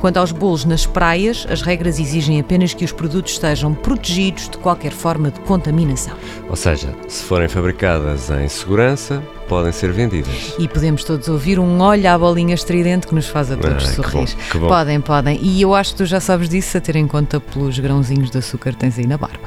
Quanto 0.00 0.16
aos 0.18 0.32
bolos 0.32 0.64
nas 0.64 0.86
praias, 0.86 1.46
as 1.50 1.62
regras 1.62 1.98
exigem 1.98 2.40
apenas 2.40 2.74
que 2.74 2.84
os 2.84 2.92
produtos 2.92 3.32
estejam 3.32 3.74
protegidos 3.74 4.48
de 4.48 4.58
qualquer 4.58 4.92
forma 4.92 5.30
de 5.30 5.40
contaminação. 5.40 6.14
Ou 6.48 6.56
seja, 6.56 6.94
se 7.08 7.22
forem 7.24 7.48
fabricadas 7.48 8.30
em 8.30 8.48
segurança, 8.48 9.22
podem 9.48 9.72
ser 9.72 9.92
vendidas. 9.92 10.54
E 10.58 10.68
podemos 10.68 11.02
todos 11.04 11.28
ouvir 11.28 11.58
um 11.58 11.80
olho 11.80 12.08
à 12.08 12.16
bolinha 12.18 12.54
estridente 12.54 13.06
que 13.06 13.14
nos 13.14 13.26
faz 13.26 13.50
a 13.50 13.56
todos 13.56 13.84
Ah, 13.84 13.88
que 13.88 13.94
sorrir. 13.96 14.12
bom, 14.12 14.26
que 14.50 14.58
bom. 14.58 14.68
Podem, 14.68 15.00
podem. 15.00 15.38
E 15.42 15.60
eu 15.62 15.74
acho 15.74 15.92
que 15.92 15.98
tu 15.98 16.06
já 16.06 16.20
sabes 16.20 16.48
disso, 16.48 16.76
a 16.76 16.80
ter 16.80 16.96
em 16.96 17.06
conta 17.06 17.40
pelos 17.40 17.78
grãozinhos 17.78 18.30
de 18.30 18.38
açúcar 18.38 18.72
que 18.72 18.78
tens 18.78 18.98
aí 18.98 19.06
na 19.06 19.18
barba. 19.18 19.40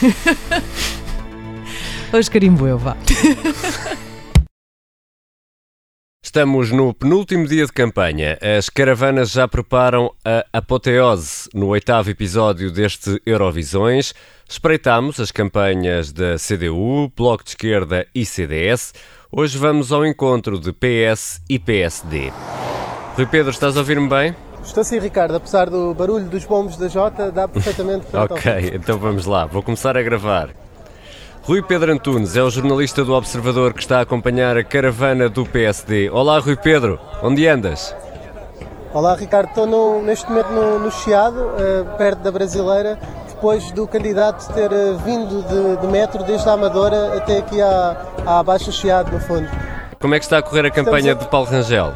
Hoje 2.12 2.30
carimbo 2.30 2.66
eu, 2.66 2.78
vá. 2.78 2.96
Estamos 6.36 6.70
no 6.70 6.92
penúltimo 6.92 7.46
dia 7.46 7.64
de 7.64 7.72
campanha. 7.72 8.36
As 8.58 8.68
caravanas 8.68 9.30
já 9.30 9.48
preparam 9.48 10.12
a 10.22 10.44
apoteose 10.52 11.48
no 11.54 11.68
oitavo 11.68 12.10
episódio 12.10 12.70
deste 12.70 13.18
Eurovisões. 13.24 14.12
Espreitamos 14.46 15.18
as 15.18 15.30
campanhas 15.30 16.12
da 16.12 16.36
CDU, 16.36 17.10
Bloco 17.16 17.42
de 17.42 17.52
Esquerda 17.52 18.06
e 18.14 18.26
CDS. 18.26 18.92
Hoje 19.32 19.56
vamos 19.56 19.90
ao 19.92 20.04
encontro 20.04 20.60
de 20.60 20.74
PS 20.74 21.40
e 21.48 21.58
PSD. 21.58 22.30
Rui 23.14 23.24
Pedro, 23.24 23.50
estás 23.50 23.74
a 23.74 23.80
ouvir-me 23.80 24.06
bem? 24.06 24.36
Estou 24.62 24.84
sim, 24.84 24.98
Ricardo, 24.98 25.36
apesar 25.36 25.70
do 25.70 25.94
barulho 25.94 26.26
dos 26.26 26.44
bombos 26.44 26.76
da 26.76 26.88
Jota, 26.88 27.32
dá 27.32 27.48
perfeitamente 27.48 28.04
para 28.08 28.24
Ok, 28.28 28.72
então 28.74 28.98
vamos 28.98 29.24
lá, 29.24 29.46
vou 29.46 29.62
começar 29.62 29.96
a 29.96 30.02
gravar. 30.02 30.65
Rui 31.46 31.62
Pedro 31.62 31.92
Antunes 31.92 32.36
é 32.36 32.42
o 32.42 32.50
jornalista 32.50 33.04
do 33.04 33.14
Observador 33.14 33.72
que 33.72 33.80
está 33.80 33.98
a 33.98 34.02
acompanhar 34.02 34.56
a 34.56 34.64
caravana 34.64 35.28
do 35.28 35.46
PSD. 35.46 36.10
Olá, 36.10 36.38
Rui 36.40 36.56
Pedro, 36.56 36.98
onde 37.22 37.46
andas? 37.46 37.94
Olá, 38.92 39.14
Ricardo, 39.14 39.48
estou 39.50 39.66
no- 39.66 40.02
neste 40.02 40.28
momento 40.28 40.48
no, 40.50 40.78
no 40.80 40.90
Chiado, 40.90 41.50
eh, 41.58 41.84
perto 41.98 42.20
da 42.20 42.32
Brasileira, 42.32 42.98
depois 43.28 43.70
do 43.72 43.86
candidato 43.86 44.52
ter 44.54 44.72
eh, 44.72 44.96
vindo 45.04 45.42
de, 45.42 45.80
de 45.80 45.86
metro 45.86 46.24
desde 46.24 46.48
a 46.48 46.52
Amadora 46.54 47.16
até 47.16 47.38
aqui 47.38 47.60
à, 47.60 47.96
à 48.26 48.42
Baixa 48.42 48.72
Chiado, 48.72 49.12
no 49.12 49.20
fundo. 49.20 49.48
Como 50.00 50.14
é 50.14 50.18
que 50.18 50.24
está 50.24 50.38
a 50.38 50.42
correr 50.42 50.66
a 50.66 50.70
campanha 50.70 51.14
de 51.14 51.26
Paulo 51.28 51.46
Rangel? 51.46 51.92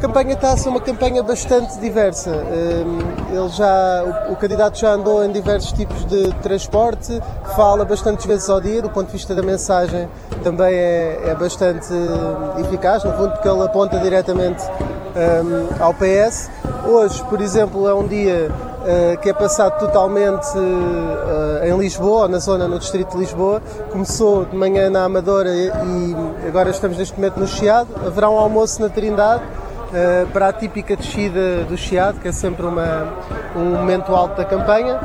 Campanha 0.00 0.32
está 0.32 0.52
a 0.52 0.56
ser 0.56 0.70
uma 0.70 0.80
campanha 0.80 1.22
bastante 1.22 1.78
diversa. 1.78 2.30
Hum, 2.30 2.98
Ele 3.30 3.48
já, 3.50 4.26
o, 4.28 4.32
o 4.32 4.36
candidato 4.36 4.78
já 4.78 4.92
andou 4.92 5.22
em 5.22 5.30
diversos 5.30 5.72
tipos 5.72 6.06
de 6.06 6.32
transporte, 6.42 7.20
fala 7.54 7.84
bastantes 7.84 8.24
vezes 8.24 8.48
ao 8.48 8.60
dia, 8.60 8.80
do 8.80 8.88
ponto 8.88 9.06
de 9.06 9.12
vista 9.12 9.34
da 9.34 9.42
mensagem 9.42 10.08
também 10.42 10.74
é, 10.74 11.20
é 11.26 11.34
bastante 11.34 11.92
hum, 11.92 12.60
eficaz, 12.60 13.04
no 13.04 13.12
fundo, 13.12 13.32
porque 13.32 13.46
ele 13.46 13.62
aponta 13.62 13.98
diretamente 13.98 14.64
hum, 14.64 15.68
ao 15.78 15.92
PS. 15.92 16.50
Hoje, 16.86 17.22
por 17.24 17.42
exemplo, 17.42 17.86
é 17.86 17.92
um 17.92 18.06
dia 18.08 18.50
eh, 18.86 19.18
que 19.20 19.28
é 19.28 19.34
passado 19.34 19.78
totalmente 19.78 20.48
eh, 20.56 21.68
em 21.68 21.76
Lisboa, 21.78 22.26
na 22.26 22.38
zona, 22.38 22.66
no 22.66 22.78
distrito 22.78 23.12
de 23.12 23.18
Lisboa. 23.18 23.60
Começou 23.92 24.46
de 24.46 24.56
manhã 24.56 24.88
na 24.88 25.04
Amadora 25.04 25.50
e 25.50 25.66
e 25.68 26.48
agora 26.48 26.70
estamos 26.70 26.96
neste 26.96 27.14
momento 27.16 27.38
no 27.38 27.46
Chiado. 27.46 27.88
Haverá 28.06 28.30
um 28.30 28.38
almoço 28.38 28.80
na 28.80 28.88
Trindade. 28.88 29.42
Uh, 29.90 30.26
para 30.28 30.48
a 30.48 30.52
típica 30.52 30.96
descida 30.96 31.64
do 31.64 31.76
Chiado, 31.76 32.20
que 32.20 32.28
é 32.28 32.32
sempre 32.32 32.64
uma, 32.64 33.12
um 33.56 33.76
momento 33.76 34.14
alto 34.14 34.36
da 34.36 34.44
campanha. 34.44 35.00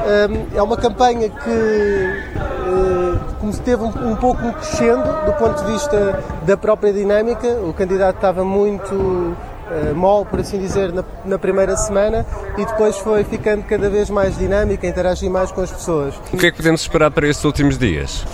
Um, 0.00 0.56
é 0.56 0.62
uma 0.62 0.78
campanha 0.78 1.28
que 1.28 2.40
uh, 2.70 3.20
como 3.38 3.52
um, 3.84 4.12
um 4.12 4.16
pouco 4.16 4.52
crescendo 4.54 5.02
do 5.26 5.32
ponto 5.34 5.64
de 5.64 5.72
vista 5.72 6.22
da 6.46 6.56
própria 6.56 6.92
dinâmica. 6.92 7.48
O 7.66 7.72
candidato 7.72 8.16
estava 8.16 8.44
muito 8.44 8.94
uh, 8.94 9.94
mole, 9.94 10.26
por 10.26 10.40
assim 10.40 10.58
dizer, 10.58 10.92
na, 10.92 11.04
na 11.24 11.38
primeira 11.38 11.76
semana 11.76 12.24
e 12.56 12.64
depois 12.64 12.96
foi 12.98 13.24
ficando 13.24 13.64
cada 13.64 13.88
vez 13.90 14.08
mais 14.10 14.38
dinâmica, 14.38 14.86
interagir 14.86 15.30
mais 15.30 15.52
com 15.52 15.60
as 15.60 15.70
pessoas. 15.70 16.14
O 16.32 16.36
que 16.36 16.46
é 16.46 16.50
que 16.50 16.56
podemos 16.56 16.80
esperar 16.80 17.10
para 17.10 17.28
estes 17.28 17.44
últimos 17.44 17.76
dias? 17.76 18.24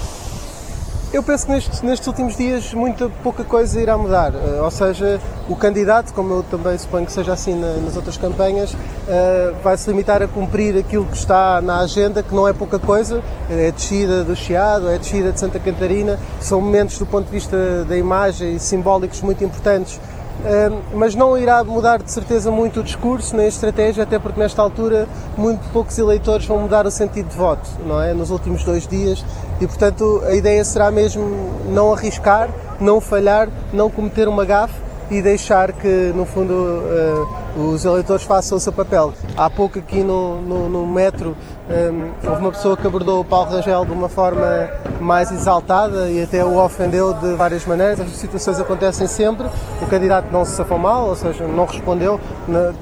Eu 1.16 1.22
penso 1.22 1.46
que 1.46 1.52
nestes, 1.52 1.80
nestes 1.80 2.06
últimos 2.06 2.36
dias 2.36 2.74
muita 2.74 3.08
pouca 3.22 3.42
coisa 3.42 3.80
irá 3.80 3.96
mudar. 3.96 4.34
Eh, 4.34 4.60
ou 4.60 4.70
seja, 4.70 5.18
o 5.48 5.56
candidato, 5.56 6.12
como 6.12 6.34
eu 6.34 6.42
também 6.42 6.76
suponho 6.76 7.06
que 7.06 7.12
seja 7.12 7.32
assim 7.32 7.54
na- 7.58 7.72
nas 7.78 7.96
outras 7.96 8.18
campanhas, 8.18 8.76
eh, 9.08 9.54
vai 9.64 9.78
se 9.78 9.88
limitar 9.88 10.22
a 10.22 10.28
cumprir 10.28 10.76
aquilo 10.76 11.06
que 11.06 11.16
está 11.16 11.62
na 11.62 11.78
agenda, 11.78 12.22
que 12.22 12.34
não 12.34 12.46
é 12.46 12.52
pouca 12.52 12.78
coisa. 12.78 13.22
É 13.48 13.68
a 13.68 13.70
descida 13.70 14.24
do 14.24 14.36
Chiado, 14.36 14.90
é 14.90 14.96
a 14.96 14.98
descida 14.98 15.32
de 15.32 15.40
Santa 15.40 15.58
Catarina. 15.58 16.18
São 16.38 16.60
momentos 16.60 16.98
do 16.98 17.06
ponto 17.06 17.24
de 17.24 17.32
vista 17.32 17.56
da 17.88 17.96
imagem 17.96 18.58
simbólicos 18.58 19.22
muito 19.22 19.42
importantes. 19.42 19.98
Eh, 20.44 20.70
mas 20.92 21.14
não 21.14 21.36
irá 21.38 21.64
mudar 21.64 22.02
de 22.02 22.12
certeza 22.12 22.50
muito 22.50 22.80
o 22.80 22.82
discurso 22.82 23.34
nem 23.34 23.46
a 23.46 23.48
estratégia, 23.48 24.02
até 24.02 24.18
porque 24.18 24.38
nesta 24.38 24.60
altura 24.60 25.08
muito 25.34 25.66
poucos 25.72 25.98
eleitores 25.98 26.44
vão 26.44 26.58
mudar 26.58 26.84
o 26.86 26.90
sentido 26.90 27.30
de 27.30 27.36
voto, 27.36 27.66
não 27.86 28.02
é? 28.02 28.12
Nos 28.12 28.30
últimos 28.30 28.62
dois 28.62 28.86
dias 28.86 29.24
e 29.60 29.66
portanto 29.66 30.22
a 30.26 30.34
ideia 30.34 30.64
será 30.64 30.90
mesmo 30.90 31.24
não 31.68 31.92
arriscar, 31.92 32.48
não 32.80 33.00
falhar, 33.00 33.48
não 33.72 33.90
cometer 33.90 34.28
uma 34.28 34.44
gafe 34.44 34.86
e 35.10 35.22
deixar 35.22 35.72
que 35.72 36.12
no 36.14 36.26
fundo 36.26 36.82
eh, 36.90 37.60
os 37.60 37.84
eleitores 37.84 38.24
façam 38.24 38.58
o 38.58 38.60
seu 38.60 38.72
papel. 38.72 39.14
Há 39.36 39.48
pouco 39.48 39.78
aqui 39.78 40.02
no, 40.02 40.40
no, 40.42 40.68
no 40.68 40.86
metro 40.86 41.36
eh, 41.68 41.90
houve 42.24 42.40
uma 42.40 42.50
pessoa 42.50 42.76
que 42.76 42.86
abordou 42.86 43.20
o 43.20 43.24
Paulo 43.24 43.50
Rangel 43.50 43.84
de 43.84 43.92
uma 43.92 44.08
forma 44.08 44.68
mais 45.00 45.30
exaltada 45.30 46.08
e 46.10 46.22
até 46.22 46.44
o 46.44 46.58
ofendeu 46.58 47.14
de 47.14 47.34
várias 47.34 47.64
maneiras. 47.64 48.00
Estas 48.00 48.16
situações 48.16 48.60
acontecem 48.60 49.06
sempre. 49.06 49.46
O 49.80 49.86
candidato 49.86 50.26
não 50.32 50.44
se 50.44 50.52
safou 50.52 50.78
mal, 50.78 51.08
ou 51.08 51.16
seja, 51.16 51.46
não 51.46 51.66
respondeu, 51.66 52.20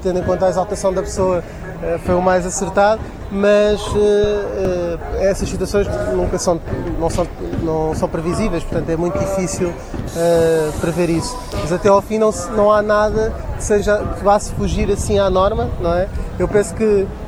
tendo 0.03 0.19
em 0.19 0.23
conta 0.23 0.47
a 0.47 0.49
exaltação 0.49 0.93
da 0.93 1.03
pessoa, 1.03 1.45
eh, 1.83 1.99
foi 2.05 2.15
o 2.15 2.23
mais 2.23 2.47
acertado, 2.47 3.01
mas 3.35 3.81
eh, 3.97 4.99
eh, 5.21 5.27
essas 5.29 5.49
situações 5.49 5.89
nunca 6.15 6.39
são, 6.39 6.61
não, 7.01 7.11
são, 7.11 7.27
não 7.63 7.95
são 7.95 8.09
previsíveis, 8.09 8.63
portanto 8.63 8.89
é 8.91 8.97
muito 8.97 9.19
difícil 9.19 9.73
eh, 10.17 10.71
prever 10.81 11.11
isso. 11.11 11.37
Mas 11.61 11.73
até 11.73 11.89
ao 11.89 12.01
fim 12.01 12.19
não, 12.19 12.31
se- 12.31 12.49
não 12.53 12.71
há 12.71 12.81
nada 12.81 13.33
que, 13.57 13.65
seja, 13.65 13.99
que 14.17 14.25
vá-se 14.25 14.53
fugir 14.53 14.91
assim 14.91 15.19
à 15.19 15.29
norma, 15.29 15.69
não 15.81 15.93
é? 15.93 16.07
Eu 16.39 16.47
penso 16.47 16.75
que 16.75 16.85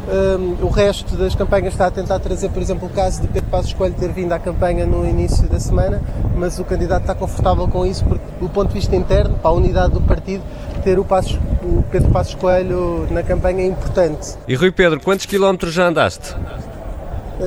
eh, 0.09 0.37
o 0.63 0.69
resto 0.69 1.17
das 1.17 1.35
campanhas 1.35 1.73
está 1.73 1.87
a 1.87 1.91
tentar 1.91 2.19
trazer, 2.21 2.49
por 2.51 2.63
exemplo, 2.63 2.87
o 2.89 2.91
caso 2.91 3.23
de 3.23 3.29
Pedro 3.29 3.51
Passos 3.51 3.73
Coelho 3.73 3.95
ter 3.95 4.09
vindo 4.13 4.33
à 4.33 4.39
campanha 4.39 4.87
no 4.87 5.05
início 5.09 5.49
da 5.49 5.59
semana, 5.59 6.01
mas 6.37 6.59
o 6.61 6.65
candidato 6.65 7.03
está 7.03 7.15
confortável 7.15 7.67
com 7.67 7.85
isso 7.85 8.05
porque, 8.05 8.25
do 8.41 8.49
ponto 8.49 8.69
de 8.69 8.75
vista 8.75 8.95
interno, 8.95 9.37
para 9.39 9.51
a 9.51 9.55
unidade 9.55 9.93
do 9.95 10.01
partido, 10.01 10.43
ter 10.85 10.99
o, 11.01 11.05
Passos, 11.05 11.37
o 11.67 11.83
Pedro 11.91 12.11
Passos 12.11 12.35
Coelho 12.35 13.07
na 13.11 13.23
campanha 13.23 13.63
é 13.63 13.67
importante. 13.67 14.37
E 14.47 14.55
Rui 14.55 14.71
Pedro, 14.71 15.01
quantos 15.01 15.27
quilómetros 15.27 15.73
já 15.73 15.89
andaste? 15.89 16.35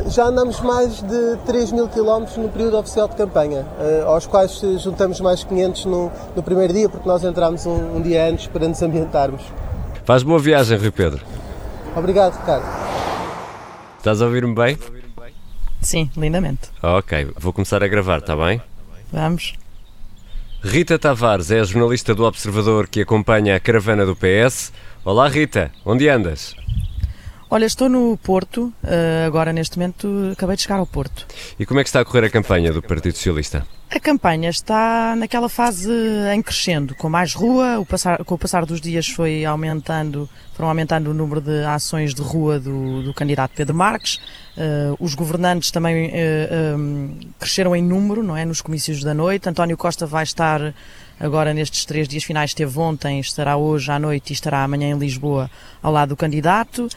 Já 0.08 0.26
andamos 0.26 0.60
mais 0.60 1.02
de 1.02 1.38
3 1.46 1.72
mil 1.72 1.88
quilómetros 1.88 2.38
no 2.38 2.50
período 2.50 2.78
oficial 2.78 3.08
de 3.08 3.16
campanha, 3.16 3.66
eh, 3.80 4.04
aos 4.06 4.28
quais 4.28 4.62
eh, 4.64 4.78
juntamos 4.78 5.20
mais 5.20 5.44
500 5.44 5.86
no, 5.86 6.12
no 6.36 6.44
primeiro 6.44 6.72
dia, 6.74 6.88
porque 6.88 7.08
nós 7.08 7.24
entramos 7.24 7.66
um, 7.66 7.98
um 7.98 8.02
dia 8.02 8.26
antes 8.30 8.46
para 8.46 8.68
nos 8.68 8.80
ambientarmos. 8.84 9.42
Faz 10.06 10.22
boa 10.22 10.38
viagem, 10.38 10.78
Rui 10.78 10.92
Pedro. 10.92 11.26
Obrigado, 11.96 12.38
Ricardo. 12.38 12.66
Estás 13.98 14.22
a 14.22 14.26
ouvir-me 14.26 14.54
bem? 14.54 14.78
Sim, 15.82 16.12
lindamente. 16.16 16.70
Ok, 16.84 17.34
vou 17.40 17.52
começar 17.52 17.84
a 17.84 17.88
gravar, 17.88 18.20
está 18.20 18.36
bem? 18.36 18.62
Vamos. 19.12 19.54
Rita 20.62 21.00
Tavares 21.00 21.52
é 21.52 21.62
a 21.62 21.64
jornalista 21.64 22.14
do 22.14 22.26
Observador 22.26 22.86
que 22.90 23.02
acompanha 23.02 23.56
a 23.56 23.60
caravana 23.62 24.06
do 24.06 24.14
PS. 24.14 24.74
Olá 25.06 25.30
Rita, 25.30 25.72
onde 25.86 26.10
andas? 26.10 26.54
Olha, 27.52 27.66
estou 27.66 27.90
no 27.90 28.16
Porto, 28.18 28.72
eh, 28.84 29.24
agora 29.26 29.52
neste 29.52 29.78
momento 29.78 30.30
acabei 30.34 30.56
de 30.56 30.62
chegar 30.62 30.78
ao 30.78 30.86
Porto. 30.86 31.26
E 31.60 31.66
como 31.66 31.80
é 31.80 31.84
que 31.84 31.90
está 31.90 32.00
a 32.00 32.06
correr 32.06 32.26
a 32.26 32.30
campanha 32.30 32.72
do 32.72 32.80
Partido 32.82 33.16
Socialista? 33.16 33.66
A 33.90 34.00
campanha 34.00 34.52
está 34.52 35.16
naquela 35.16 35.50
fase 35.50 35.90
em 36.32 36.44
crescendo, 36.44 36.94
com 36.94 37.10
mais 37.10 37.34
rua, 37.34 37.80
o 37.80 37.86
passar- 37.88 38.24
com 38.24 38.36
o 38.36 38.38
passar 38.38 38.64
dos 38.68 38.80
dias 38.80 39.08
foi 39.10 39.46
aumentando, 39.46 40.30
foram 40.54 40.70
aumentando 40.70 41.10
o 41.10 41.14
número 41.14 41.42
de 41.42 41.64
ações 41.66 42.14
de 42.14 42.22
rua 42.22 42.60
do, 42.60 43.02
do 43.02 43.16
candidato 43.16 43.52
Pedro 43.56 43.74
Marques. 43.76 44.20
Eh, 44.56 44.94
os 45.00 45.16
governantes 45.16 45.72
também 45.72 46.12
eh, 46.14 46.76
em, 46.78 47.32
cresceram 47.40 47.76
em 47.76 47.82
número, 47.82 48.22
não 48.22 48.38
é, 48.38 48.46
nos 48.46 48.62
comícios 48.62 49.04
da 49.04 49.16
noite. 49.16 49.50
António 49.50 49.76
Costa 49.76 50.06
vai 50.06 50.24
estar 50.24 50.72
agora 51.20 51.54
nestes 51.54 51.84
três 51.86 52.08
dias 52.08 52.24
finais, 52.24 52.52
esteve 52.52 52.80
ontem, 52.80 53.20
estará 53.20 53.58
hoje 53.58 53.92
à 53.92 54.00
noite 54.00 54.30
e 54.30 54.34
estará 54.34 54.64
amanhã 54.64 54.90
em 54.90 54.98
Lisboa 54.98 55.50
ao 55.84 55.92
lado 55.92 56.10
do 56.10 56.16
candidato. 56.18 56.88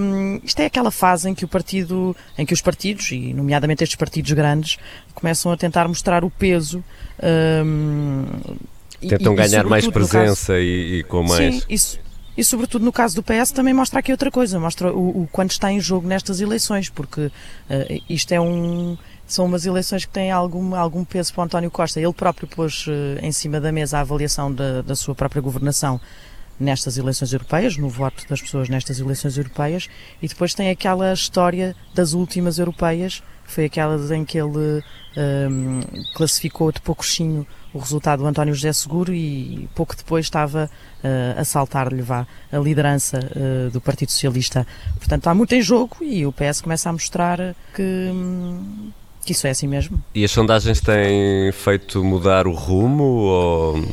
Hum, 0.00 0.40
isto 0.42 0.60
é 0.60 0.66
aquela 0.66 0.90
fase 0.90 1.28
em 1.28 1.34
que 1.34 1.44
o 1.44 1.48
partido, 1.48 2.16
em 2.38 2.46
que 2.46 2.54
os 2.54 2.60
partidos, 2.60 3.10
e 3.12 3.32
nomeadamente 3.34 3.82
estes 3.84 3.96
partidos 3.96 4.32
grandes, 4.32 4.78
começam 5.14 5.52
a 5.52 5.56
tentar 5.56 5.86
mostrar 5.88 6.24
o 6.24 6.30
peso. 6.30 6.82
e- 9.02 9.08
Tentam 9.08 9.32
e- 9.32 9.34
e 9.34 9.36
ganhar 9.36 9.64
mais 9.64 9.84
sobretudo 9.84 10.02
no 10.06 10.08
caso- 10.08 10.44
presença 10.46 10.58
e, 10.60 10.98
e 10.98 11.02
com 11.04 11.22
mais. 11.22 11.54
Sim, 11.56 11.62
isso. 11.68 11.98
E 12.36 12.44
sobretudo 12.44 12.84
no 12.84 12.92
caso 12.92 13.16
do 13.16 13.22
PS 13.22 13.52
também 13.52 13.74
mostra 13.74 13.98
aqui 14.00 14.12
outra 14.12 14.30
coisa, 14.30 14.58
mostra 14.58 14.92
o, 14.92 15.22
o 15.24 15.28
quanto 15.30 15.50
está 15.50 15.70
em 15.70 15.80
jogo 15.80 16.06
nestas 16.08 16.40
eleições, 16.40 16.88
porque 16.88 17.30
eh, 17.68 17.98
isto 18.08 18.32
é 18.32 18.40
um 18.40 18.96
são 19.32 19.46
umas 19.46 19.64
eleições 19.64 20.04
que 20.04 20.12
têm 20.12 20.30
algum, 20.30 20.74
algum 20.74 21.04
peso 21.04 21.32
para 21.32 21.42
o 21.42 21.44
António 21.44 21.70
Costa. 21.70 22.00
Ele 22.00 22.12
próprio 22.12 22.48
pôs 22.48 22.86
uh, 22.86 22.90
em 23.22 23.32
cima 23.32 23.60
da 23.60 23.70
mesa 23.70 23.98
a 23.98 24.00
avaliação 24.00 24.52
da, 24.52 24.82
da 24.82 24.96
sua 24.96 25.14
própria 25.14 25.40
governação 25.40 26.00
nestas 26.58 26.98
eleições 26.98 27.32
europeias, 27.32 27.76
no 27.78 27.88
voto 27.88 28.28
das 28.28 28.42
pessoas 28.42 28.68
nestas 28.68 29.00
eleições 29.00 29.38
europeias, 29.38 29.88
e 30.20 30.28
depois 30.28 30.52
tem 30.52 30.68
aquela 30.68 31.12
história 31.12 31.74
das 31.94 32.12
últimas 32.12 32.58
europeias, 32.58 33.22
foi 33.44 33.64
aquela 33.64 33.96
em 34.14 34.24
que 34.24 34.38
ele 34.38 34.82
um, 35.16 35.80
classificou 36.14 36.70
de 36.70 36.80
poucozinho 36.80 37.46
o 37.72 37.78
resultado 37.78 38.20
do 38.20 38.26
António 38.26 38.54
José 38.54 38.72
Seguro 38.72 39.14
e 39.14 39.68
pouco 39.74 39.96
depois 39.96 40.26
estava 40.26 40.70
uh, 41.02 41.40
a 41.40 41.44
saltar-lhe 41.44 42.04
a 42.10 42.58
liderança 42.58 43.18
uh, 43.18 43.70
do 43.70 43.80
Partido 43.80 44.10
Socialista. 44.10 44.66
Portanto, 44.98 45.28
há 45.28 45.34
muito 45.34 45.54
em 45.54 45.62
jogo 45.62 45.96
e 46.00 46.26
o 46.26 46.32
PS 46.32 46.60
começa 46.60 46.90
a 46.90 46.92
mostrar 46.92 47.54
que, 47.74 48.10
um, 48.12 48.90
que 49.24 49.32
isso 49.32 49.46
é 49.46 49.50
assim 49.50 49.66
mesmo. 49.66 50.02
E 50.14 50.24
as 50.24 50.30
sondagens 50.30 50.80
têm 50.80 51.52
feito 51.52 52.02
mudar 52.04 52.46
o 52.46 52.52
rumo 52.52 53.04
ou 53.04 53.84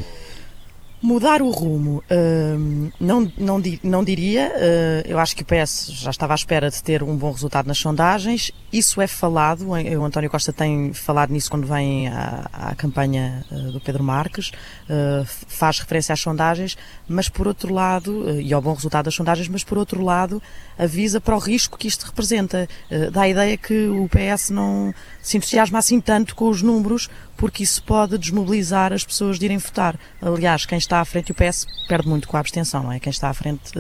Mudar 1.00 1.44
o 1.44 1.52
rumo, 1.52 2.04
uh, 2.10 2.92
não, 3.00 3.32
não, 3.38 3.62
não 3.84 4.04
diria. 4.04 4.52
Uh, 4.56 5.08
eu 5.08 5.20
acho 5.20 5.36
que 5.36 5.44
o 5.44 5.46
PS 5.46 5.92
já 5.92 6.10
estava 6.10 6.34
à 6.34 6.36
espera 6.36 6.72
de 6.72 6.82
ter 6.82 7.04
um 7.04 7.16
bom 7.16 7.32
resultado 7.32 7.68
nas 7.68 7.78
sondagens. 7.78 8.52
Isso 8.72 9.02
é 9.02 9.08
falado. 9.08 9.70
O 9.70 10.06
António 10.06 10.30
Costa 10.30 10.52
tem 10.52 10.92
falado 10.94 11.32
nisso 11.32 11.50
quando 11.50 11.66
vem 11.66 12.10
à, 12.10 12.50
à 12.52 12.76
campanha 12.76 13.46
uh, 13.50 13.72
do 13.72 13.80
Pedro 13.80 14.04
Marques. 14.04 14.52
Ah, 14.90 15.24
faz 15.26 15.80
referência 15.80 16.14
às 16.14 16.20
sondagens, 16.20 16.78
mas 17.08 17.30
por 17.30 17.48
outro 17.48 17.74
lado, 17.74 18.30
e 18.40 18.54
ao 18.54 18.62
bom 18.62 18.74
resultado 18.74 19.06
das 19.06 19.16
sondagens, 19.16 19.48
mas 19.48 19.64
por 19.64 19.78
outro 19.78 20.04
lado, 20.04 20.42
avisa 20.78 21.20
para 21.20 21.36
o 21.36 21.40
risco 21.40 21.78
que 21.78 21.88
isto 21.88 22.06
representa. 22.06 22.68
dá 23.12 23.22
a 23.22 23.30
ideia 23.30 23.58
que 23.58 23.88
o 23.88 24.08
PS 24.10 24.50
não 24.50 24.94
se 25.22 25.38
entusiasma 25.38 25.80
assim 25.80 26.00
tanto 26.00 26.36
com 26.36 26.50
os 26.50 26.62
números, 26.62 27.10
porque 27.36 27.64
isso 27.64 27.84
pode 27.84 28.18
desmobilizar 28.18 28.94
as 28.94 29.04
pessoas 29.04 29.38
de 29.38 29.46
irem 29.46 29.58
votar. 29.58 29.98
Aliás, 30.22 30.66
quem 30.66 30.78
está 30.78 31.00
à 31.00 31.06
frente, 31.06 31.32
o 31.32 31.36
PS 31.36 31.66
perde 31.88 32.08
muito 32.08 32.28
com 32.28 32.38
a 32.38 32.40
abstenção, 32.40 32.84
não 32.84 32.92
é? 32.92 33.00
Quem 33.00 33.12
está 33.12 33.30
à 33.30 33.34
frente 33.34 33.72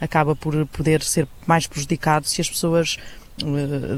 acaba 0.00 0.36
por 0.36 0.66
poder 0.66 1.02
ser 1.02 1.26
mais 1.46 1.66
prejudicado 1.66 2.26
se 2.26 2.40
as 2.40 2.48
pessoas 2.48 2.96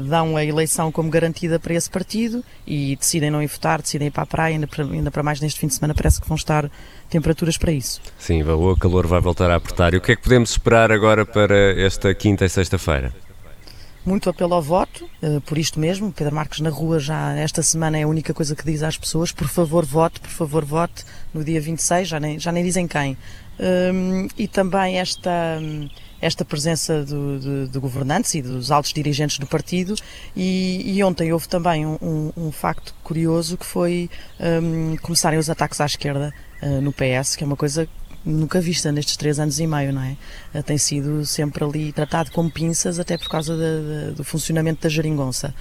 dão 0.07 0.37
a 0.37 0.43
eleição 0.43 0.91
como 0.91 1.09
garantida 1.09 1.59
para 1.59 1.73
esse 1.73 1.89
partido 1.89 2.43
e 2.65 2.95
decidem 2.95 3.29
não 3.29 3.41
ir 3.41 3.47
votar, 3.47 3.81
decidem 3.81 4.07
ir 4.07 4.11
para 4.11 4.23
a 4.23 4.25
praia, 4.25 4.55
ainda 4.55 4.67
para, 4.67 4.83
ainda 4.83 5.11
para 5.11 5.23
mais 5.23 5.39
neste 5.39 5.59
fim 5.59 5.67
de 5.67 5.73
semana 5.73 5.93
parece 5.93 6.21
que 6.21 6.27
vão 6.27 6.35
estar 6.35 6.69
temperaturas 7.09 7.57
para 7.57 7.71
isso. 7.71 8.01
Sim, 8.17 8.43
o 8.43 8.77
calor 8.77 9.07
vai 9.07 9.21
voltar 9.21 9.49
a 9.49 9.55
apertar. 9.55 9.93
E 9.93 9.97
o 9.97 10.01
que 10.01 10.11
é 10.11 10.15
que 10.15 10.23
podemos 10.23 10.51
esperar 10.51 10.91
agora 10.91 11.25
para 11.25 11.79
esta 11.79 12.13
quinta 12.13 12.45
e 12.45 12.49
sexta-feira? 12.49 13.13
muito 14.05 14.29
apelo 14.29 14.53
ao 14.53 14.61
voto, 14.61 15.09
uh, 15.21 15.39
por 15.41 15.57
isto 15.57 15.79
mesmo. 15.79 16.11
Pedro 16.11 16.35
Marques 16.35 16.59
na 16.59 16.69
rua 16.69 16.99
já 16.99 17.33
esta 17.35 17.63
semana 17.63 17.97
é 17.97 18.03
a 18.03 18.07
única 18.07 18.33
coisa 18.33 18.55
que 18.55 18.63
diz 18.63 18.83
às 18.83 18.97
pessoas: 18.97 19.31
por 19.31 19.47
favor, 19.47 19.85
vote, 19.85 20.19
por 20.19 20.29
favor, 20.29 20.65
vote 20.65 21.05
no 21.33 21.43
dia 21.43 21.61
26, 21.61 22.07
já 22.07 22.19
nem, 22.19 22.39
já 22.39 22.51
nem 22.51 22.63
dizem 22.63 22.87
quem. 22.87 23.17
Um, 23.59 24.27
e 24.37 24.47
também 24.47 24.99
esta, 24.99 25.59
esta 26.23 26.45
presença 26.45 27.03
do, 27.03 27.39
de, 27.39 27.67
de, 27.67 27.79
governantes 27.79 28.33
e 28.35 28.41
dos 28.41 28.71
altos 28.71 28.93
dirigentes 28.93 29.37
do 29.37 29.45
partido. 29.45 29.95
E, 30.35 30.81
e 30.85 31.03
ontem 31.03 31.33
houve 31.33 31.47
também 31.47 31.85
um, 31.85 31.97
um, 32.01 32.31
um, 32.37 32.51
facto 32.51 32.95
curioso 33.03 33.57
que 33.57 33.65
foi 33.65 34.09
um, 34.39 34.95
começarem 34.97 35.37
os 35.37 35.49
ataques 35.49 35.81
à 35.81 35.85
esquerda 35.85 36.33
uh, 36.61 36.81
no 36.81 36.93
PS, 36.93 37.35
que 37.35 37.43
é 37.43 37.47
uma 37.47 37.57
coisa 37.57 37.87
nunca 38.25 38.61
vista 38.61 38.91
nestes 38.91 39.17
três 39.17 39.39
anos 39.39 39.59
e 39.59 39.67
meio, 39.67 39.91
não 39.91 40.01
é? 40.01 40.15
Eh, 40.53 40.61
tem 40.61 40.77
sido 40.77 41.25
sempre 41.25 41.63
ali 41.63 41.91
tratado 41.91 42.31
com 42.31 42.49
pinças, 42.49 42.97
até 42.99 43.17
por 43.17 43.27
causa 43.27 43.53
de, 43.55 44.11
de, 44.11 44.15
do 44.15 44.23
funcionamento 44.23 44.81
da 44.81 44.89
geringonça. 44.89 45.53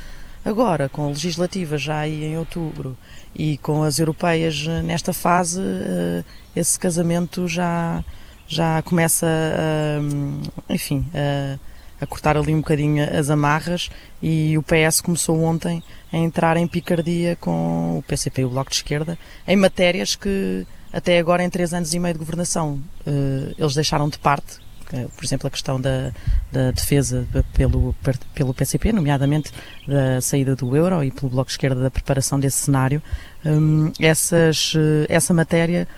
Agora, 0.44 0.88
com 0.88 1.04
a 1.04 1.08
legislativa 1.08 1.78
já 1.78 1.98
aí 2.00 2.24
em 2.24 2.36
outubro 2.36 2.96
e 3.34 3.58
com 3.58 3.82
as 3.82 3.98
europeias 3.98 4.64
eh, 4.68 4.82
nesta 4.82 5.12
fase, 5.12 5.60
eh, 5.60 6.24
esse 6.54 6.78
casamento 6.78 7.46
já, 7.46 8.04
já 8.52 8.82
começa 8.82 9.26
a, 9.26 10.72
enfim, 10.72 11.06
a, 11.14 11.58
a 12.02 12.06
cortar 12.06 12.36
ali 12.36 12.54
um 12.54 12.58
bocadinho 12.58 13.02
as 13.18 13.30
amarras 13.30 13.90
e 14.22 14.56
o 14.58 14.62
PS 14.62 15.00
começou 15.00 15.42
ontem 15.42 15.82
a 16.12 16.16
entrar 16.16 16.56
em 16.56 16.66
picardia 16.66 17.36
com 17.36 17.98
o 17.98 18.02
PCP 18.02 18.42
e 18.42 18.44
o 18.44 18.50
Bloco 18.50 18.70
de 18.70 18.76
Esquerda 18.76 19.18
em 19.46 19.56
matérias 19.56 20.14
que 20.14 20.66
até 20.92 21.18
agora, 21.18 21.42
em 21.42 21.48
três 21.48 21.72
anos 21.72 21.94
e 21.94 21.98
meio 21.98 22.12
de 22.12 22.18
governação, 22.18 22.78
uh, 23.06 23.54
eles 23.56 23.74
deixaram 23.74 24.10
de 24.10 24.18
parte, 24.18 24.58
uh, 24.92 25.08
por 25.16 25.24
exemplo, 25.24 25.46
a 25.46 25.50
questão 25.50 25.80
da, 25.80 26.12
da 26.52 26.70
defesa 26.70 27.26
pelo, 27.54 27.94
pelo 28.34 28.52
PCP, 28.52 28.92
nomeadamente 28.92 29.50
da 29.88 30.20
saída 30.20 30.54
do 30.54 30.76
euro 30.76 31.02
e 31.02 31.10
pelo 31.10 31.30
Bloco 31.30 31.48
de 31.48 31.52
Esquerda 31.52 31.80
da 31.80 31.90
preparação 31.90 32.38
desse 32.38 32.58
cenário. 32.58 33.02
Um, 33.42 33.90
essas, 33.98 34.74
uh, 34.74 35.06
essa 35.08 35.32
matéria, 35.32 35.88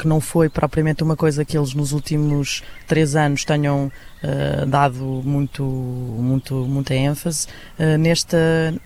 que 0.00 0.08
não 0.08 0.18
foi 0.18 0.48
propriamente 0.48 1.02
uma 1.02 1.14
coisa 1.14 1.44
que 1.44 1.58
eles 1.58 1.74
nos 1.74 1.92
últimos 1.92 2.62
três 2.86 3.14
anos 3.14 3.44
tenham 3.44 3.92
uh, 4.24 4.64
dado 4.64 5.04
muito, 5.22 5.62
muito, 5.62 6.54
muita 6.54 6.94
ênfase, 6.94 7.46
uh, 7.78 7.98
nesta, 7.98 8.38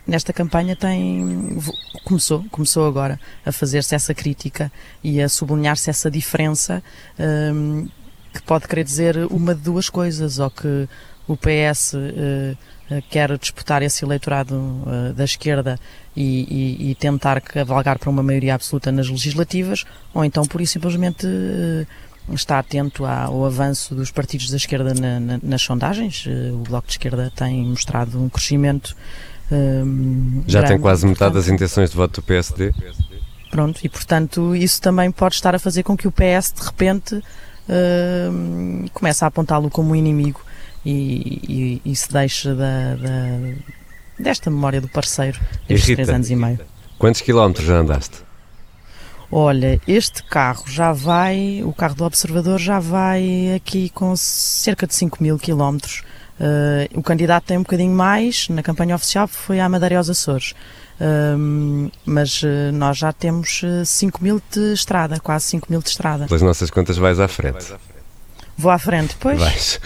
nesta 0.04 0.32
campanha 0.32 0.74
tem, 0.74 1.56
começou, 2.04 2.44
começou 2.50 2.84
agora 2.88 3.20
a 3.46 3.52
fazer-se 3.52 3.94
essa 3.94 4.12
crítica 4.12 4.72
e 5.04 5.22
a 5.22 5.28
sublinhar-se 5.28 5.88
essa 5.88 6.10
diferença 6.10 6.82
um, 7.16 7.88
que 8.32 8.42
pode 8.42 8.66
querer 8.66 8.82
dizer 8.82 9.16
uma 9.30 9.54
de 9.54 9.60
duas 9.60 9.88
coisas, 9.88 10.40
ou 10.40 10.50
que 10.50 10.88
o 11.28 11.36
PS 11.36 11.94
uh, 11.94 12.58
eh, 12.90 13.02
quer 13.08 13.38
disputar 13.38 13.82
esse 13.82 14.04
eleitorado 14.04 14.82
da 15.14 15.24
esquerda 15.24 15.78
e, 16.16 16.78
e, 16.80 16.90
e, 16.90 16.94
tentar 16.94 17.40
cavalgar 17.40 17.98
para 17.98 18.08
uma 18.08 18.22
maioria 18.22 18.54
absoluta 18.54 18.92
nas 18.92 19.08
legislativas, 19.08 19.84
ou 20.12 20.24
então, 20.24 20.44
por 20.44 20.60
isso, 20.60 20.74
simplesmente 20.74 21.26
uh, 21.26 22.34
está 22.34 22.58
atento 22.58 23.04
ao 23.04 23.44
avanço 23.44 23.94
dos 23.94 24.10
partidos 24.10 24.50
da 24.50 24.56
esquerda 24.56 24.94
na, 24.94 25.18
na, 25.18 25.40
nas 25.42 25.62
sondagens. 25.62 26.24
Uh, 26.26 26.54
o 26.54 26.58
Bloco 26.58 26.86
de 26.86 26.92
Esquerda 26.92 27.32
tem 27.34 27.64
mostrado 27.64 28.22
um 28.22 28.28
crescimento. 28.28 28.96
Já 30.46 30.60
grande, 30.60 30.74
tem 30.74 30.80
quase 30.80 31.06
metade 31.06 31.32
portanto, 31.32 31.34
das 31.34 31.48
intenções 31.48 31.90
de 31.90 31.96
voto 31.96 32.20
do 32.20 32.24
PSD. 32.24 32.72
Pronto, 33.50 33.80
e 33.84 33.88
portanto, 33.88 34.54
isso 34.56 34.80
também 34.80 35.10
pode 35.10 35.34
estar 35.34 35.54
a 35.54 35.58
fazer 35.58 35.82
com 35.82 35.96
que 35.96 36.08
o 36.08 36.12
PS, 36.12 36.52
de 36.52 36.64
repente, 36.64 37.22
comece 38.92 39.22
a 39.22 39.28
apontá-lo 39.28 39.70
como 39.70 39.90
um 39.90 39.96
inimigo 39.96 40.40
e, 40.84 41.80
e, 41.84 41.90
e 41.90 41.96
se 41.96 42.12
deixe 42.12 42.48
da, 42.48 42.94
da, 42.96 43.54
desta 44.18 44.50
memória 44.50 44.80
do 44.80 44.88
parceiro 44.88 45.38
destes 45.68 45.88
Rita, 45.88 46.02
três 46.02 46.08
anos 46.08 46.30
e 46.30 46.36
meio. 46.36 46.60
Quantos 46.98 47.20
quilómetros 47.20 47.66
já 47.66 47.78
andaste? 47.78 48.24
Olha, 49.30 49.80
este 49.86 50.22
carro 50.22 50.64
já 50.68 50.92
vai, 50.92 51.62
o 51.64 51.72
carro 51.72 51.94
do 51.94 52.04
observador 52.04 52.58
já 52.58 52.78
vai 52.78 53.54
aqui 53.56 53.90
com 53.90 54.14
cerca 54.16 54.86
de 54.86 54.94
5 54.94 55.22
mil 55.22 55.38
quilómetros. 55.38 56.02
Uh, 56.38 56.98
o 56.98 57.02
candidato 57.02 57.44
tem 57.44 57.58
um 57.58 57.62
bocadinho 57.62 57.92
mais, 57.92 58.48
na 58.48 58.62
campanha 58.62 58.94
oficial 58.94 59.26
foi 59.26 59.60
à 59.60 59.68
Madeira 59.68 59.94
e 59.94 59.98
aos 59.98 60.10
Açores. 60.10 60.54
Uh, 61.00 61.90
mas 62.06 62.42
uh, 62.42 62.70
nós 62.72 62.96
já 62.98 63.12
temos 63.12 63.62
5 63.84 64.22
mil 64.22 64.40
de 64.52 64.72
estrada, 64.72 65.18
quase 65.18 65.46
5 65.46 65.66
mil 65.68 65.80
de 65.80 65.88
estrada. 65.88 66.26
Pelas 66.26 66.42
nossas 66.42 66.70
contas 66.70 66.96
vais 66.96 67.18
à 67.18 67.26
frente. 67.26 67.74
Vou 68.56 68.70
à 68.70 68.78
frente, 68.78 69.16
pois. 69.18 69.38
Vais. 69.38 69.80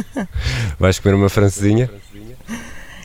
Vais 0.80 0.98
comer 0.98 1.14
uma 1.14 1.28
francesinha? 1.28 1.90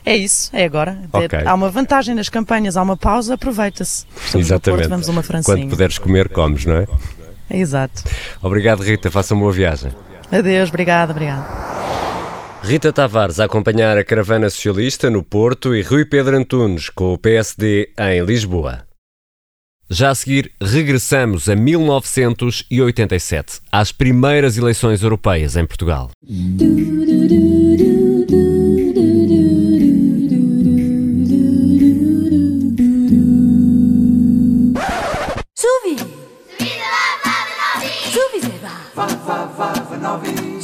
É 0.06 0.16
isso, 0.16 0.52
é 0.54 0.66
agora. 0.66 1.00
Okay. 1.12 1.40
Há 1.46 1.54
uma 1.54 1.70
vantagem 1.70 2.14
nas 2.14 2.30
campanhas, 2.30 2.78
há 2.78 2.84
uma 2.84 2.96
pausa, 2.96 3.34
aproveita-se. 3.34 4.06
Exatamente. 4.36 4.82
Porto, 4.82 4.90
vamos 4.90 5.08
uma 5.08 5.24
Quando 5.44 5.68
puderes 5.68 5.98
comer, 5.98 6.30
comes, 6.30 6.66
não 6.66 6.76
é? 6.76 6.88
Exato. 7.50 8.04
Obrigado, 8.42 8.84
Rita. 8.84 9.10
Faça 9.10 9.34
uma 9.34 9.42
boa 9.42 9.54
viagem. 9.54 9.92
Adeus, 10.32 10.70
obrigado, 10.70 11.12
obrigado. 11.12 11.46
Rita 12.64 12.92
Tavares 12.92 13.40
a 13.40 13.46
acompanhar 13.46 13.98
a 13.98 14.04
caravana 14.04 14.50
socialista 14.50 15.10
no 15.10 15.24
Porto 15.24 15.76
e 15.76 15.82
Rui 15.82 16.06
Pedro 16.06 16.36
Antunes 16.36 16.90
com 16.90 17.14
o 17.14 17.18
PSD 17.18 17.92
em 17.98 18.24
Lisboa. 18.24 18.86
Já 19.88 20.10
a 20.10 20.16
seguir, 20.16 20.52
regressamos 20.60 21.48
a 21.48 21.56
1987, 21.56 23.60
às 23.72 23.92
primeiras 23.92 24.58
eleições 24.58 25.04
europeias 25.04 25.56
em 25.56 25.66
Portugal. 25.66 26.10
Zuvi! 26.28 27.95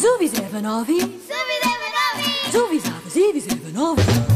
Zuvis 0.01 0.33
Evanovi. 0.33 0.99
Zuvis 0.99 1.61
Zuvi 2.51 2.81
Zuvis 2.81 2.85
Avas, 2.85 3.15
Evis 3.15 3.45
Evanovi. 3.45 4.30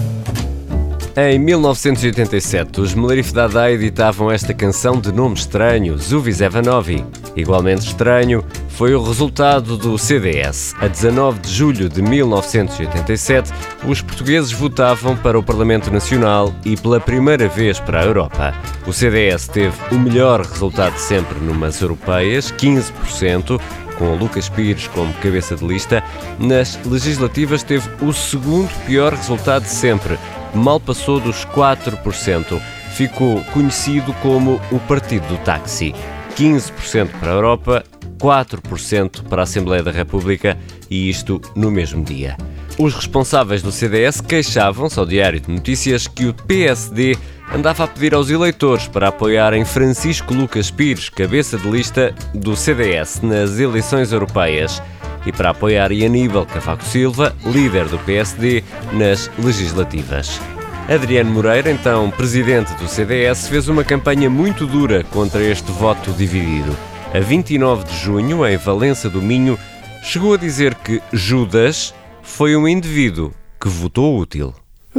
Em 1.18 1.40
1987, 1.40 2.82
os 2.82 2.94
Melerifdade 2.94 3.58
editavam 3.72 4.30
esta 4.30 4.54
canção 4.54 5.00
de 5.00 5.14
nome 5.14 5.36
estranho, 5.36 5.98
Zuvis 5.98 6.42
Evanovi. 6.42 7.06
Igualmente 7.38 7.88
estranho 7.88 8.44
foi 8.68 8.94
o 8.94 9.02
resultado 9.02 9.78
do 9.78 9.98
CDS. 9.98 10.76
A 10.78 10.90
19 10.90 11.40
de 11.40 11.54
julho 11.54 11.88
de 11.88 12.02
1987, 12.02 13.50
os 13.88 14.02
portugueses 14.02 14.52
votavam 14.52 15.16
para 15.16 15.40
o 15.40 15.44
Parlamento 15.44 15.90
Nacional 15.90 16.54
e 16.66 16.76
pela 16.76 17.00
primeira 17.00 17.48
vez 17.48 17.80
para 17.80 18.02
a 18.02 18.04
Europa. 18.04 18.54
O 18.86 18.92
CDS 18.92 19.48
teve 19.48 19.74
o 19.94 19.96
melhor 19.98 20.42
resultado 20.42 20.98
sempre 20.98 21.40
numas 21.40 21.80
europeias, 21.80 22.52
15%, 22.52 23.58
com 23.98 24.16
Lucas 24.16 24.50
Pires 24.50 24.88
como 24.88 25.14
cabeça 25.14 25.56
de 25.56 25.66
lista. 25.66 26.04
Nas 26.38 26.78
legislativas 26.86 27.64
teve 27.64 27.90
o 28.02 28.12
segundo 28.12 28.70
pior 28.86 29.14
resultado 29.14 29.64
sempre, 29.64 30.18
mal 30.56 30.80
passou 30.80 31.20
dos 31.20 31.46
4%. 31.46 32.62
Ficou 32.96 33.42
conhecido 33.46 34.14
como 34.22 34.62
o 34.72 34.80
Partido 34.80 35.28
do 35.28 35.38
Táxi. 35.38 35.94
15% 36.36 37.10
para 37.20 37.32
a 37.32 37.34
Europa, 37.34 37.84
4% 38.18 39.24
para 39.24 39.42
a 39.42 39.44
Assembleia 39.44 39.84
da 39.84 39.92
República 39.92 40.58
e 40.90 41.10
isto 41.10 41.42
no 41.56 41.72
mesmo 41.72 42.04
dia. 42.04 42.38
Os 42.78 42.94
responsáveis 42.94 43.62
do 43.62 43.72
CDS 43.72 44.20
queixavam-se 44.20 45.00
ao 45.00 45.06
Diário 45.06 45.40
de 45.40 45.50
Notícias 45.50 46.08
que 46.08 46.26
o 46.26 46.34
PSD 46.34 47.18
andava 47.54 47.86
a 47.86 47.88
pedir 47.88 48.14
aos 48.14 48.30
eleitores 48.30 48.88
para 48.88 49.08
apoiarem 49.08 49.64
Francisco 49.64 50.34
Lucas 50.34 50.70
Pires, 50.70 51.08
cabeça 51.08 51.58
de 51.58 51.70
lista 51.70 52.14
do 52.34 52.56
CDS 52.56 53.22
nas 53.22 53.60
eleições 53.60 54.12
europeias, 54.12 54.82
e 55.26 55.32
para 55.32 55.50
apoiar 55.50 55.92
Aníbal 55.92 56.46
Cavaco 56.46 56.84
Silva, 56.84 57.36
líder 57.46 57.86
do 57.86 57.98
PSD, 58.00 58.64
nas 58.94 59.30
legislativas. 59.38 60.40
Adriano 60.88 61.32
Moreira, 61.32 61.72
então 61.72 62.12
presidente 62.12 62.72
do 62.76 62.88
CDS, 62.88 63.48
fez 63.48 63.68
uma 63.68 63.84
campanha 63.84 64.30
muito 64.30 64.68
dura 64.68 65.04
contra 65.06 65.44
este 65.44 65.72
voto 65.72 66.12
dividido. 66.12 66.78
A 67.14 67.20
29 67.20 67.86
de 67.86 67.98
junho, 67.98 68.46
em 68.46 68.58
Valença 68.58 69.10
do 69.10 69.22
Minho, 69.22 69.58
chegou 70.04 70.36
a 70.36 70.38
dizer 70.38 70.76
que 70.76 71.02
Judas 71.12 71.94
foi 72.22 72.56
um 72.56 72.68
indivíduo 72.68 73.34
que 73.60 73.68
votou 73.68 74.20
útil. 74.20 74.54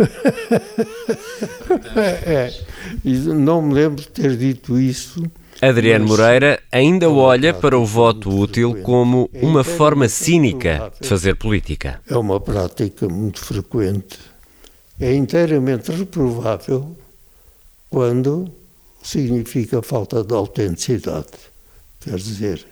é, 2.26 2.52
não 3.04 3.62
me 3.62 3.74
lembro 3.74 4.00
de 4.00 4.08
ter 4.08 4.36
dito 4.36 4.76
isso. 4.78 5.22
Adriano 5.60 6.06
Moreira 6.06 6.60
ainda 6.70 7.10
olha 7.10 7.52
para 7.54 7.78
o 7.78 7.84
voto 7.84 8.28
útil 8.30 8.82
como 8.82 9.30
uma 9.34 9.64
forma 9.64 10.08
cínica 10.08 10.92
de 11.00 11.08
fazer 11.08 11.34
política. 11.36 12.00
É 12.08 12.16
uma 12.16 12.38
prática 12.40 13.08
muito 13.08 13.40
frequente 13.40 14.18
é 14.98 15.14
inteiramente 15.14 15.92
reprovável 15.92 16.96
quando 17.90 18.50
significa 19.02 19.82
falta 19.82 20.24
de 20.24 20.34
autenticidade. 20.34 21.28
Quer 22.00 22.16
dizer, 22.16 22.66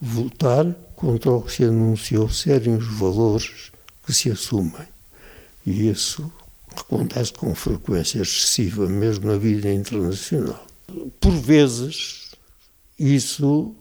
votar 0.00 0.66
contra 0.94 1.30
o 1.30 1.42
que 1.42 1.52
se 1.52 1.64
anunciou 1.64 2.28
serem 2.28 2.76
os 2.76 2.86
valores 2.86 3.72
que 4.04 4.12
se 4.12 4.30
assumem. 4.30 4.86
E 5.66 5.88
isso 5.88 6.30
acontece 6.76 7.32
com 7.32 7.54
frequência 7.54 8.20
excessiva, 8.20 8.86
mesmo 8.86 9.26
na 9.30 9.38
vida 9.38 9.72
internacional. 9.72 10.66
Por 11.20 11.32
vezes, 11.32 12.32
isso 12.98 13.74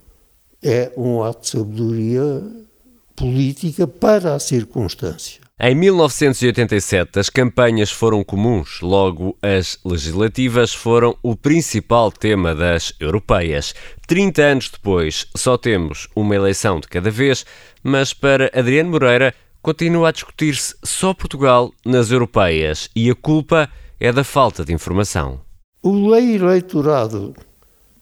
é 0.61 0.91
um 0.95 1.23
ato 1.23 1.41
de 1.41 1.49
sabedoria 1.49 2.43
política 3.15 3.87
para 3.87 4.35
a 4.35 4.39
circunstância. 4.39 5.41
Em 5.61 5.75
1987, 5.75 7.19
as 7.19 7.29
campanhas 7.29 7.91
foram 7.91 8.23
comuns, 8.23 8.79
logo 8.81 9.37
as 9.41 9.77
legislativas 9.83 10.73
foram 10.73 11.17
o 11.21 11.35
principal 11.35 12.13
tema 12.13 12.55
das 12.55 12.93
europeias. 12.97 13.75
30 14.07 14.41
anos 14.41 14.69
depois, 14.69 15.27
só 15.35 15.57
temos 15.57 16.07
uma 16.15 16.33
eleição 16.33 16.79
de 16.79 16.87
cada 16.87 17.11
vez, 17.11 17.45
mas 17.83 18.13
para 18.13 18.49
Adriano 18.57 18.91
Moreira, 18.91 19.35
continua 19.61 20.07
a 20.07 20.11
discutir-se 20.13 20.75
só 20.81 21.13
Portugal 21.13 21.73
nas 21.85 22.09
europeias 22.09 22.89
e 22.95 23.09
a 23.09 23.15
culpa 23.15 23.69
é 23.99 24.13
da 24.13 24.23
falta 24.23 24.63
de 24.63 24.71
informação. 24.71 25.41
O 25.81 26.13
eleitorado 26.13 27.33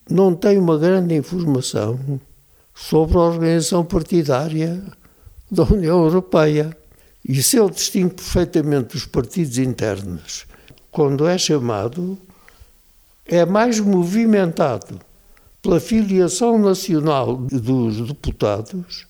não 0.09 0.33
tem 0.33 0.57
uma 0.57 0.79
grande 0.79 1.15
informação 1.15 2.19
sobre 2.73 3.17
a 3.17 3.21
organização 3.21 3.85
partidária 3.85 4.81
da 5.51 5.63
União 5.63 6.03
Europeia. 6.03 6.75
E 7.23 7.43
se 7.43 7.59
ele 7.59 7.69
distingue 7.69 8.15
perfeitamente 8.15 8.95
os 8.95 9.05
partidos 9.05 9.59
internos, 9.59 10.47
quando 10.89 11.27
é 11.27 11.37
chamado, 11.37 12.17
é 13.23 13.45
mais 13.45 13.79
movimentado 13.79 14.99
pela 15.61 15.79
filiação 15.79 16.57
nacional 16.57 17.35
dos 17.35 18.07
deputados 18.07 19.05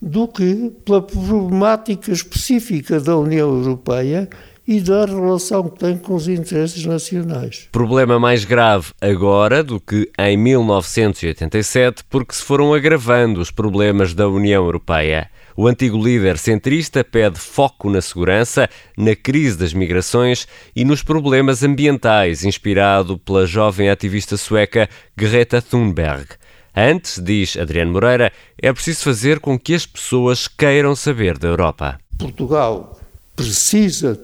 do 0.00 0.26
que 0.26 0.72
pela 0.84 1.00
problemática 1.00 2.10
específica 2.10 2.98
da 2.98 3.16
União 3.16 3.48
Europeia 3.48 4.28
e 4.66 4.80
da 4.80 5.04
relação 5.04 5.68
que 5.68 5.78
tem 5.78 5.96
com 5.96 6.14
os 6.14 6.28
interesses 6.28 6.84
nacionais. 6.84 7.68
Problema 7.72 8.18
mais 8.18 8.44
grave 8.44 8.92
agora 9.00 9.62
do 9.62 9.80
que 9.80 10.10
em 10.18 10.36
1987, 10.36 12.04
porque 12.08 12.34
se 12.34 12.42
foram 12.42 12.72
agravando 12.72 13.40
os 13.40 13.50
problemas 13.50 14.14
da 14.14 14.28
União 14.28 14.64
Europeia. 14.64 15.28
O 15.54 15.66
antigo 15.66 16.02
líder 16.02 16.38
centrista 16.38 17.04
pede 17.04 17.38
foco 17.38 17.90
na 17.90 18.00
segurança, 18.00 18.68
na 18.96 19.14
crise 19.14 19.58
das 19.58 19.74
migrações 19.74 20.46
e 20.74 20.84
nos 20.84 21.02
problemas 21.02 21.62
ambientais, 21.62 22.42
inspirado 22.44 23.18
pela 23.18 23.46
jovem 23.46 23.90
ativista 23.90 24.36
sueca 24.36 24.88
Greta 25.14 25.60
Thunberg. 25.60 26.26
Antes, 26.74 27.20
diz 27.22 27.58
Adriano 27.58 27.92
Moreira, 27.92 28.32
é 28.56 28.72
preciso 28.72 29.04
fazer 29.04 29.40
com 29.40 29.58
que 29.58 29.74
as 29.74 29.84
pessoas 29.84 30.48
queiram 30.48 30.96
saber 30.96 31.36
da 31.36 31.48
Europa. 31.48 31.98
Portugal 32.16 32.98
precisa 33.36 34.18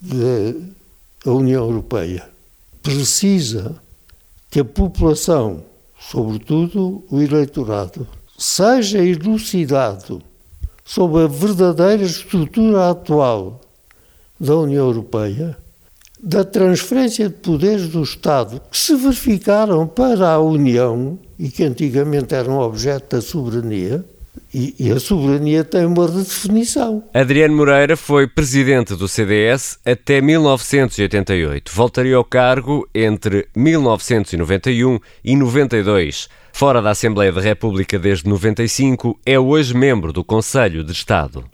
da 0.00 1.32
União 1.32 1.64
Europeia, 1.64 2.28
precisa 2.82 3.76
que 4.50 4.60
a 4.60 4.64
população, 4.64 5.62
sobretudo 5.98 7.04
o 7.10 7.20
eleitorado, 7.20 8.06
seja 8.38 8.98
elucidado 9.04 10.22
sobre 10.84 11.22
a 11.22 11.26
verdadeira 11.26 12.02
estrutura 12.02 12.90
atual 12.90 13.60
da 14.38 14.56
União 14.56 14.86
Europeia, 14.86 15.56
da 16.22 16.44
transferência 16.44 17.28
de 17.28 17.34
poderes 17.36 17.88
do 17.88 18.02
Estado 18.02 18.60
que 18.70 18.76
se 18.76 18.94
verificaram 18.94 19.86
para 19.86 20.32
a 20.32 20.40
União 20.40 21.18
e 21.38 21.50
que 21.50 21.64
antigamente 21.64 22.34
eram 22.34 22.58
objeto 22.58 23.16
da 23.16 23.22
soberania, 23.22 24.04
e, 24.52 24.74
e, 24.78 24.90
a 24.90 24.98
soberania 24.98 25.64
tem 25.64 25.86
uma 25.86 26.06
redefinição. 26.06 27.04
Adriano 27.14 27.56
Moreira 27.56 27.96
foi 27.96 28.26
presidente 28.26 28.94
do 28.94 29.06
CDS 29.06 29.78
até 29.84 30.20
1988. 30.20 31.72
Voltaria 31.72 32.16
ao 32.16 32.24
cargo 32.24 32.88
entre 32.94 33.48
1991 33.54 34.98
e 35.24 35.36
92. 35.36 36.28
Fora 36.52 36.82
da 36.82 36.90
Assembleia 36.90 37.32
da 37.32 37.40
República 37.40 37.98
desde 37.98 38.28
95, 38.28 39.18
é 39.24 39.38
hoje 39.38 39.74
membro 39.74 40.12
do 40.12 40.24
Conselho 40.24 40.82
de 40.82 40.92
Estado. 40.92 41.44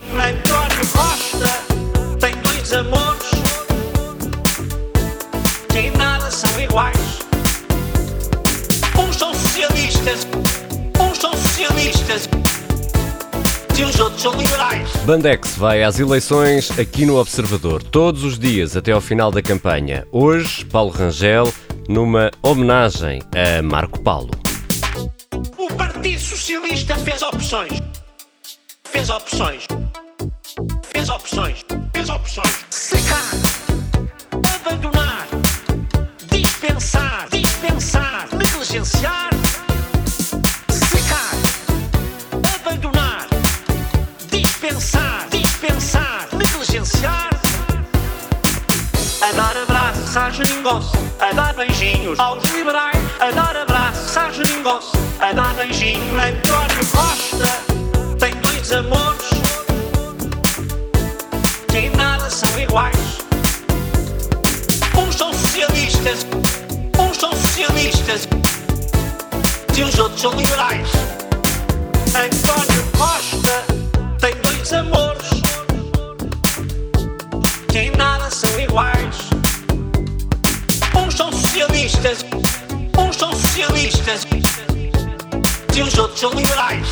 E 13.78 13.84
os 13.84 14.00
outros 14.00 14.22
são 14.22 14.32
liberais. 14.34 14.90
Bandex 15.04 15.56
vai 15.56 15.82
às 15.82 15.98
eleições 15.98 16.70
aqui 16.78 17.04
no 17.04 17.18
Observador, 17.18 17.82
todos 17.82 18.24
os 18.24 18.38
dias 18.38 18.76
até 18.76 18.92
ao 18.92 19.00
final 19.00 19.30
da 19.30 19.42
campanha. 19.42 20.06
Hoje, 20.10 20.64
Paulo 20.64 20.90
Rangel, 20.90 21.52
numa 21.88 22.30
homenagem 22.42 23.20
a 23.34 23.62
Marco 23.62 24.00
Paulo. 24.00 24.30
Partido 25.76 26.20
Socialista 26.20 26.96
fez 26.96 27.22
opções. 27.22 27.82
Fez 28.84 29.10
opções. 29.10 29.66
Fez 30.92 31.08
opções. 31.08 31.64
Fez 31.92 32.08
opções. 32.08 32.66
Secar. 32.70 33.32
Abandonar. 34.54 35.26
Dispensar. 36.30 37.28
Dispensar. 37.30 38.28
Negligenciar. 38.32 39.35
A 49.22 49.32
dar 49.32 49.56
abraços 49.56 50.16
à 50.16 50.30
geringonça. 50.30 50.96
A 51.20 51.32
dar 51.32 51.54
beijinhos 51.54 52.18
aos 52.18 52.44
liberais. 52.44 52.96
A 53.20 53.30
dar 53.30 53.56
abraços 53.56 54.16
à 54.16 54.30
geringonça 54.30 55.06
a 55.18 55.32
dar 55.32 55.54
beijinho 55.54 56.14
António 56.14 56.86
Costa 56.92 57.58
tem 58.18 58.34
dois 58.42 58.72
amores 58.72 59.28
que 61.68 61.88
nada 61.96 62.28
são 62.28 62.60
iguais. 62.60 63.18
Uns 64.96 65.14
são 65.16 65.32
socialistas, 65.32 66.26
uns 66.98 67.16
são 67.16 67.32
socialistas 67.32 68.28
Se 69.72 69.82
os 69.82 69.98
outros 69.98 70.20
são 70.20 70.32
liberais. 70.32 70.88
António 72.08 72.84
Costa 72.96 73.64
tem 74.20 74.34
dois 74.42 74.72
amores 74.72 75.05
iguais. 78.76 79.30
Uns 80.94 81.14
são 81.14 81.32
socialistas, 81.32 82.26
uns 82.98 83.16
são 83.16 83.32
socialistas 83.32 84.26
e 85.74 85.82
os 85.82 85.96
outros 85.96 86.20
são 86.20 86.30
liberais. 86.34 86.86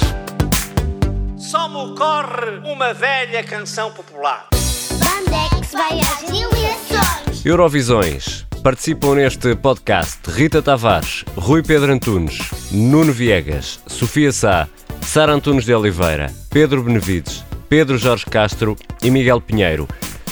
Só 1.37 1.69
me 1.69 1.77
ocorre 1.77 2.57
uma 2.65 2.95
velha 2.95 3.45
canção 3.45 3.93
popular. 3.93 4.47
Bandex 4.93 5.73
vai 5.73 6.01
às 6.01 6.23
eleições. 6.23 7.45
Eurovisões. 7.45 8.47
Participam 8.63 9.17
neste 9.17 9.55
podcast 9.55 10.21
Rita 10.27 10.63
Tavares, 10.63 11.23
Rui 11.37 11.63
Pedro 11.63 11.93
Antunes, 11.93 12.39
Nuno 12.73 13.13
Viegas, 13.13 13.79
Sofia 13.87 14.33
Sá, 14.33 14.67
Sara 15.03 15.35
Antunes 15.35 15.67
de 15.67 15.75
Oliveira, 15.75 16.33
Pedro 16.49 16.83
Benevides, 16.83 17.45
Pedro 17.69 17.99
Jorge 17.99 18.25
Castro 18.25 18.75
e 19.03 19.11
Miguel 19.11 19.39
Pinheiro. 19.39 19.87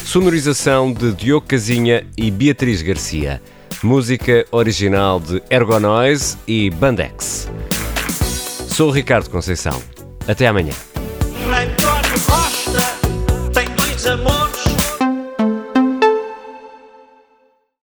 Sonorização 0.05 0.93
de 0.93 1.13
Diogo 1.13 1.47
Casinha 1.47 2.05
e 2.17 2.29
Beatriz 2.29 2.81
Garcia. 2.81 3.41
Música 3.81 4.45
original 4.51 5.19
de 5.19 5.41
Ergonoise 5.49 6.37
e 6.47 6.69
Bandex. 6.69 7.49
Sou 8.67 8.89
o 8.89 8.91
Ricardo 8.91 9.29
Conceição. 9.29 9.81
Até 10.27 10.47
amanhã. 10.47 10.92